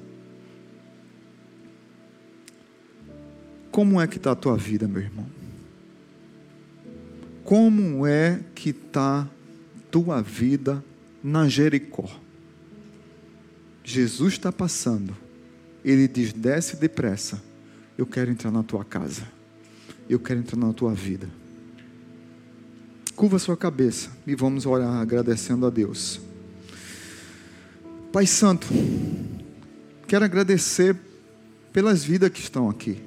Como 3.72 4.02
é 4.02 4.08
que 4.08 4.18
está 4.18 4.32
a 4.32 4.36
tua 4.36 4.58
vida, 4.58 4.88
meu 4.88 5.02
irmão? 5.02 5.26
Como 7.44 8.06
é 8.06 8.42
que 8.54 8.72
está 8.72 9.28
tua 9.90 10.22
vida 10.22 10.84
na 11.24 11.48
Jericó? 11.48 12.10
Jesus 13.84 14.34
está 14.34 14.52
passando. 14.52 15.16
Ele 15.86 16.08
diz: 16.08 16.34
desce 16.34 16.76
depressa. 16.76 17.42
Eu 17.98 18.06
quero 18.06 18.30
entrar 18.30 18.52
na 18.52 18.64
tua 18.64 18.84
casa. 18.84 19.28
Eu 20.10 20.20
quero 20.20 20.42
entrar 20.42 20.58
na 20.58 20.74
tua 20.74 20.94
vida. 20.94 21.30
Curva 23.18 23.40
sua 23.40 23.58
cabeça 23.58 24.12
e 24.28 24.36
vamos 24.36 24.68
orar 24.68 24.94
agradecendo 24.94 25.66
a 25.66 25.72
Deus. 25.72 26.22
Pai 28.14 28.28
Santo, 28.28 28.68
quero 30.08 30.24
agradecer 30.24 30.96
pelas 31.74 32.04
vidas 32.04 32.30
que 32.30 32.42
estão 32.42 32.70
aqui. 32.70 33.02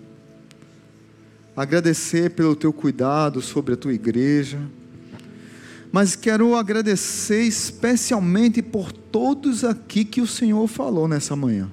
Agradecer 1.56 2.30
pelo 2.30 2.56
teu 2.56 2.72
cuidado 2.72 3.40
sobre 3.40 3.74
a 3.74 3.76
tua 3.76 3.92
igreja. 3.94 4.60
Mas 5.92 6.16
quero 6.16 6.56
agradecer 6.56 7.44
especialmente 7.44 8.60
por 8.60 8.90
todos 8.90 9.62
aqui 9.62 10.04
que 10.04 10.20
o 10.20 10.26
Senhor 10.26 10.66
falou 10.66 11.06
nessa 11.06 11.36
manhã. 11.36 11.70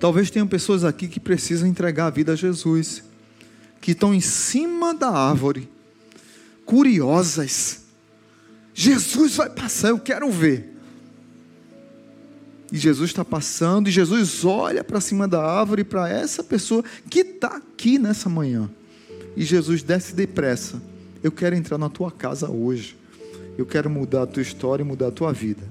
Talvez 0.00 0.30
tenham 0.30 0.48
pessoas 0.48 0.82
aqui 0.82 1.08
que 1.08 1.20
precisam 1.20 1.68
entregar 1.68 2.06
a 2.06 2.10
vida 2.10 2.32
a 2.32 2.36
Jesus, 2.36 3.04
que 3.82 3.90
estão 3.90 4.14
em 4.14 4.20
cima 4.22 4.94
da 4.94 5.10
árvore 5.10 5.76
curiosas. 6.68 7.80
Jesus 8.74 9.36
vai 9.36 9.48
passar, 9.48 9.88
eu 9.88 9.98
quero 9.98 10.30
ver. 10.30 10.76
E 12.70 12.76
Jesus 12.76 13.08
está 13.08 13.24
passando, 13.24 13.88
e 13.88 13.90
Jesus 13.90 14.44
olha 14.44 14.84
para 14.84 15.00
cima 15.00 15.26
da 15.26 15.42
árvore 15.42 15.82
para 15.82 16.10
essa 16.10 16.44
pessoa 16.44 16.84
que 17.08 17.20
está 17.20 17.56
aqui 17.56 17.98
nessa 17.98 18.28
manhã. 18.28 18.70
E 19.34 19.42
Jesus 19.42 19.82
desce 19.82 20.14
depressa. 20.14 20.80
Eu 21.22 21.32
quero 21.32 21.56
entrar 21.56 21.78
na 21.78 21.88
tua 21.88 22.12
casa 22.12 22.50
hoje. 22.50 22.98
Eu 23.56 23.64
quero 23.64 23.88
mudar 23.88 24.24
a 24.24 24.26
tua 24.26 24.42
história 24.42 24.82
e 24.82 24.86
mudar 24.86 25.08
a 25.08 25.12
tua 25.12 25.32
vida. 25.32 25.62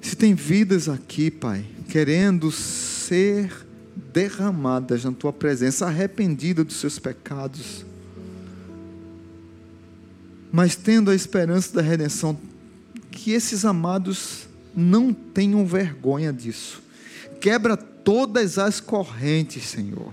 Se 0.00 0.14
tem 0.14 0.34
vidas 0.34 0.88
aqui, 0.88 1.32
Pai, 1.32 1.64
querendo 1.88 2.52
ser 2.52 3.50
derramadas 4.12 5.04
na 5.04 5.10
tua 5.10 5.32
presença, 5.32 5.86
arrependidas 5.86 6.64
dos 6.64 6.76
seus 6.76 6.98
pecados, 7.00 7.84
mas 10.52 10.76
tendo 10.76 11.10
a 11.10 11.14
esperança 11.14 11.74
da 11.74 11.82
redenção, 11.82 12.38
que 13.10 13.32
esses 13.32 13.64
amados 13.64 14.48
não 14.74 15.12
tenham 15.12 15.66
vergonha 15.66 16.32
disso. 16.32 16.82
Quebra 17.40 17.76
todas 17.76 18.58
as 18.58 18.80
correntes, 18.80 19.64
Senhor. 19.64 20.12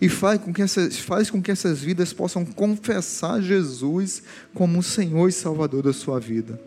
E 0.00 0.08
faz 0.08 0.40
com, 0.40 0.52
que 0.52 0.62
essas, 0.62 0.98
faz 0.98 1.30
com 1.30 1.40
que 1.40 1.50
essas 1.50 1.80
vidas 1.80 2.12
possam 2.12 2.44
confessar 2.44 3.40
Jesus 3.40 4.22
como 4.52 4.80
o 4.80 4.82
Senhor 4.82 5.28
e 5.28 5.32
Salvador 5.32 5.84
da 5.84 5.92
sua 5.92 6.18
vida. 6.18 6.60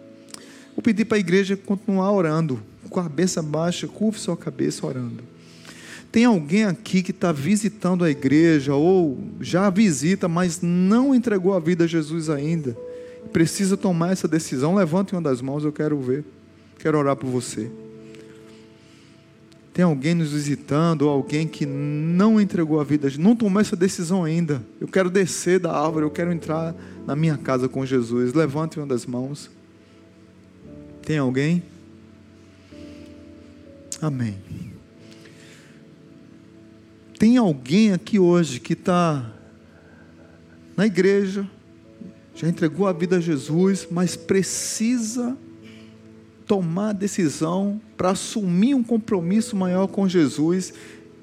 Vou 0.76 0.82
pedir 0.82 1.06
para 1.06 1.18
a 1.18 1.20
igreja 1.20 1.56
continuar 1.56 2.12
orando, 2.12 2.62
com 2.90 3.00
a 3.00 3.04
cabeça 3.04 3.42
baixa, 3.42 3.88
curve 3.88 4.20
sua 4.20 4.38
cabeça 4.38 4.86
orando. 4.86 5.24
Tem 6.16 6.24
alguém 6.24 6.64
aqui 6.64 7.04
que 7.04 7.12
está 7.12 7.34
visitando 7.34 8.06
a 8.06 8.10
igreja 8.10 8.74
ou 8.74 9.20
já 9.42 9.70
visita, 9.70 10.30
mas 10.30 10.62
não 10.62 11.14
entregou 11.14 11.54
a 11.54 11.60
vida 11.60 11.84
a 11.84 11.88
Jesus 11.88 12.30
ainda? 12.30 12.74
Precisa 13.34 13.76
tomar 13.76 14.14
essa 14.14 14.26
decisão? 14.26 14.76
Levante 14.76 15.12
uma 15.12 15.22
das 15.22 15.42
mãos, 15.42 15.66
eu 15.66 15.74
quero 15.74 16.00
ver. 16.00 16.24
Quero 16.80 16.98
orar 16.98 17.18
por 17.18 17.28
você. 17.30 17.70
Tem 19.74 19.84
alguém 19.84 20.16
nos 20.16 20.32
visitando, 20.32 21.02
ou 21.02 21.10
alguém 21.10 21.46
que 21.50 21.66
não 21.66 22.40
entregou 22.40 22.80
a 22.80 22.86
vida, 22.86 23.12
não 23.20 23.36
tomou 23.36 23.60
essa 23.60 23.76
decisão 23.76 24.24
ainda. 24.24 24.64
Eu 24.80 24.88
quero 24.88 25.10
descer 25.10 25.60
da 25.60 25.78
árvore, 25.78 26.06
eu 26.06 26.12
quero 26.12 26.32
entrar 26.32 26.74
na 27.06 27.14
minha 27.14 27.38
casa 27.38 27.68
com 27.68 27.86
Jesus. 27.86 28.34
Levante 28.34 28.80
uma 28.80 28.88
das 28.88 29.06
mãos. 29.06 29.52
Tem 31.02 31.18
alguém? 31.18 31.62
Amém. 34.02 34.75
Tem 37.18 37.38
alguém 37.38 37.94
aqui 37.94 38.20
hoje 38.20 38.60
que 38.60 38.74
está 38.74 39.32
na 40.76 40.86
igreja, 40.86 41.50
já 42.36 42.50
entregou 42.50 42.86
a 42.88 42.94
vida 42.94 43.18
a 43.18 43.22
Jesus, 43.22 43.88
mas 43.90 44.16
precisa 44.16 45.38
tomar 46.46 46.94
decisão 46.94 47.80
para 47.96 48.12
assumir 48.12 48.76
um 48.76 48.84
compromisso 48.84 49.56
maior 49.56 49.88
com 49.88 50.08
Jesus 50.08 50.74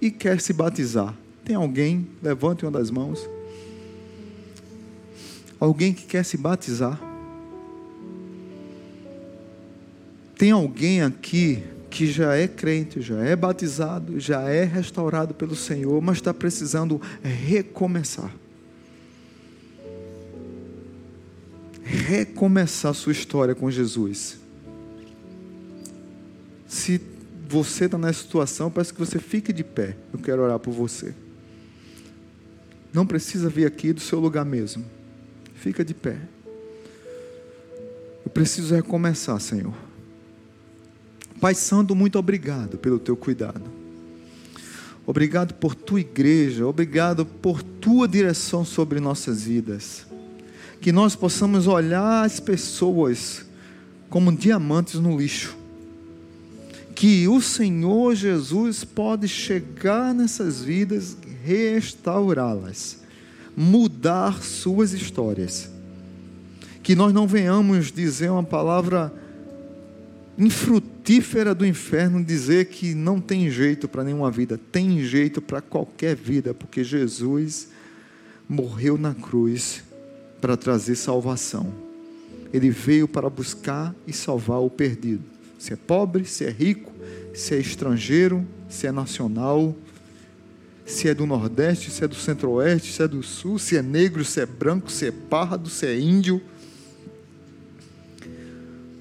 e 0.01 0.11
quer 0.11 0.41
se 0.41 0.53
batizar. 0.53 1.15
Tem 1.45 1.55
alguém? 1.55 2.09
Levante 2.23 2.65
uma 2.65 2.71
das 2.71 2.91
mãos. 2.91 3.29
Alguém 5.61 5.93
que 5.93 6.07
quer 6.07 6.25
se 6.25 6.37
batizar? 6.37 7.01
Tem 10.37 10.51
alguém 10.51 11.03
aqui 11.03 11.63
que 11.93 12.07
já 12.11 12.35
é 12.35 12.49
crente, 12.49 13.03
já 13.03 13.23
é 13.23 13.37
batizado, 13.37 14.19
já 14.19 14.41
é 14.49 14.65
restaurado 14.65 15.35
pelo 15.35 15.55
Senhor, 15.55 16.01
mas 16.01 16.17
está 16.17 16.33
precisando 16.33 16.99
recomeçar? 17.23 18.35
Recomeçar 21.85 22.95
sua 22.95 23.13
história 23.13 23.55
com 23.55 23.71
Jesus. 23.71 24.39
Se 26.67 26.99
você 27.47 27.85
está 27.85 27.99
nessa 27.99 28.23
situação, 28.23 28.71
peço 28.71 28.95
que 28.95 28.99
você 28.99 29.19
fique 29.19 29.53
de 29.53 29.63
pé. 29.63 29.95
Eu 30.15 30.19
quero 30.19 30.41
orar 30.41 30.59
por 30.59 30.73
você. 30.73 31.15
Não 32.91 33.07
precisa 33.07 33.51
vir 33.51 33.67
aqui 33.67 33.93
do 33.93 34.01
seu 34.01 34.19
lugar 34.19 34.47
mesmo. 34.47 34.83
Fica 35.57 35.85
de 35.85 35.93
pé. 35.93 36.17
Eu 38.25 38.31
preciso 38.33 38.75
recomeçar, 38.75 39.39
Senhor. 39.39 39.75
Pai 41.43 41.57
Santo, 41.57 41.93
muito 41.93 42.21
obrigado 42.21 42.79
pelo 42.79 43.01
teu 43.01 43.17
cuidado. 43.17 43.61
Obrigado 45.05 45.55
por 45.55 45.75
tua 45.75 45.99
igreja, 45.99 46.65
obrigado 46.65 47.27
por 47.27 47.65
tua 47.65 48.07
direção 48.07 48.65
sobre 48.65 49.01
nossas 49.01 49.43
vidas. 49.43 50.07
Que 50.81 50.93
nós 50.93 51.17
possamos 51.17 51.67
olhar 51.67 52.25
as 52.25 52.39
pessoas 52.39 53.45
como 54.09 54.31
diamantes 54.31 55.01
no 55.01 55.19
lixo 55.19 55.57
que 56.95 57.27
o 57.27 57.41
Senhor 57.41 58.15
Jesus 58.15 58.85
pode 58.85 59.27
chegar 59.27 60.15
nessas 60.15 60.63
vidas, 60.63 61.17
restaurá-las, 61.45 62.99
mudar 63.57 64.41
suas 64.41 64.93
histórias. 64.93 65.69
Que 66.81 66.95
nós 66.95 67.13
não 67.13 67.27
venhamos 67.27 67.91
dizer 67.91 68.31
uma 68.31 68.45
palavra 68.45 69.13
infrutífera 70.39 71.55
do 71.55 71.67
inferno, 71.67 72.25
dizer 72.25 72.67
que 72.67 72.95
não 72.95 73.21
tem 73.21 73.51
jeito 73.51 73.89
para 73.89 74.05
nenhuma 74.05 74.31
vida, 74.31 74.59
tem 74.71 75.03
jeito 75.05 75.43
para 75.43 75.61
qualquer 75.61 76.17
vida, 76.17 76.55
porque 76.55 76.83
Jesus 76.83 77.69
morreu 78.49 78.97
na 78.97 79.15
cruz 79.15 79.83
para 80.41 80.57
trazer 80.57 80.97
salvação. 80.97 81.73
Ele 82.53 82.71
veio 82.71 83.09
para 83.09 83.31
buscar 83.31 83.95
e 84.07 84.13
salvar 84.13 84.61
o 84.61 84.69
perdido. 84.69 85.23
Se 85.59 85.73
é 85.73 85.77
pobre, 85.77 86.25
se 86.25 86.45
é 86.45 86.51
rico, 86.51 86.93
se 87.33 87.55
é 87.55 87.59
estrangeiro, 87.59 88.47
se 88.69 88.87
é 88.87 88.93
nacional, 88.93 89.75
se 90.85 91.09
é 91.09 91.15
do 91.15 91.25
Nordeste, 91.27 91.91
se 91.91 92.05
é 92.05 92.09
do 92.09 92.15
Centro-Oeste, 92.15 92.93
se 92.93 93.03
é 93.03 93.09
do 93.09 93.23
Sul, 93.23 93.59
se 93.59 93.77
é 93.77 93.83
negro, 93.83 94.25
se 94.25 94.41
é 94.41 94.47
branco, 94.47 94.91
se 94.91 95.07
é 95.07 95.13
pardo, 95.13 95.71
se 95.71 95.87
é 95.87 95.99
índio. 95.99 96.43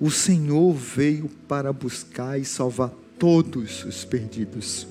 O 0.02 0.10
Senhor 0.10 0.74
veio 0.74 1.30
para 1.48 1.72
buscar 1.72 2.40
e 2.40 2.44
salvar 2.44 2.90
todos 3.20 3.86
os 3.86 4.04
perdidos. 4.04 4.88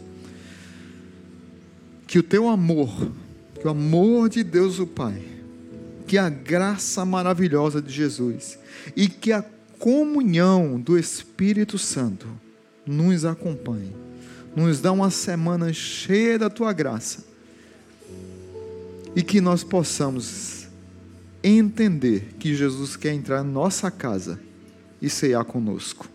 Que 2.07 2.21
o 2.21 2.23
teu 2.23 2.49
amor, 2.49 3.11
que 3.61 3.67
o 3.67 3.71
amor 3.71 4.29
de 4.29 4.45
Deus 4.45 4.79
o 4.79 4.87
Pai, 4.87 5.21
que 6.07 6.17
a 6.17 6.29
graça 6.29 7.05
maravilhosa 7.05 7.83
de 7.83 7.93
Jesus 7.93 8.57
e 8.95 9.09
que 9.09 9.33
a 9.33 9.45
comunhão 9.81 10.81
do 10.81 10.97
Espírito 10.97 11.77
Santo 11.77 12.29
nos 12.87 13.25
acompanhe. 13.25 13.93
Nos 14.55 14.81
dá 14.81 14.93
uma 14.93 15.11
semana 15.11 15.73
cheia 15.73 16.39
da 16.39 16.49
tua 16.49 16.73
graça. 16.73 17.25
E 19.17 19.25
que 19.25 19.41
nós 19.41 19.65
possamos 19.65 20.69
entender 21.43 22.37
que 22.39 22.55
Jesus 22.55 22.95
quer 22.95 23.13
entrar 23.13 23.43
na 23.43 23.51
nossa 23.51 23.91
casa 23.91 24.39
e 25.01 25.09
cear 25.09 25.45
conosco. 25.45 26.09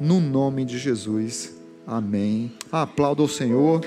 No 0.00 0.20
nome 0.20 0.64
de 0.64 0.78
Jesus. 0.78 1.54
Amém. 1.86 2.52
Aplauda 2.70 3.22
o 3.22 3.28
Senhor. 3.28 3.80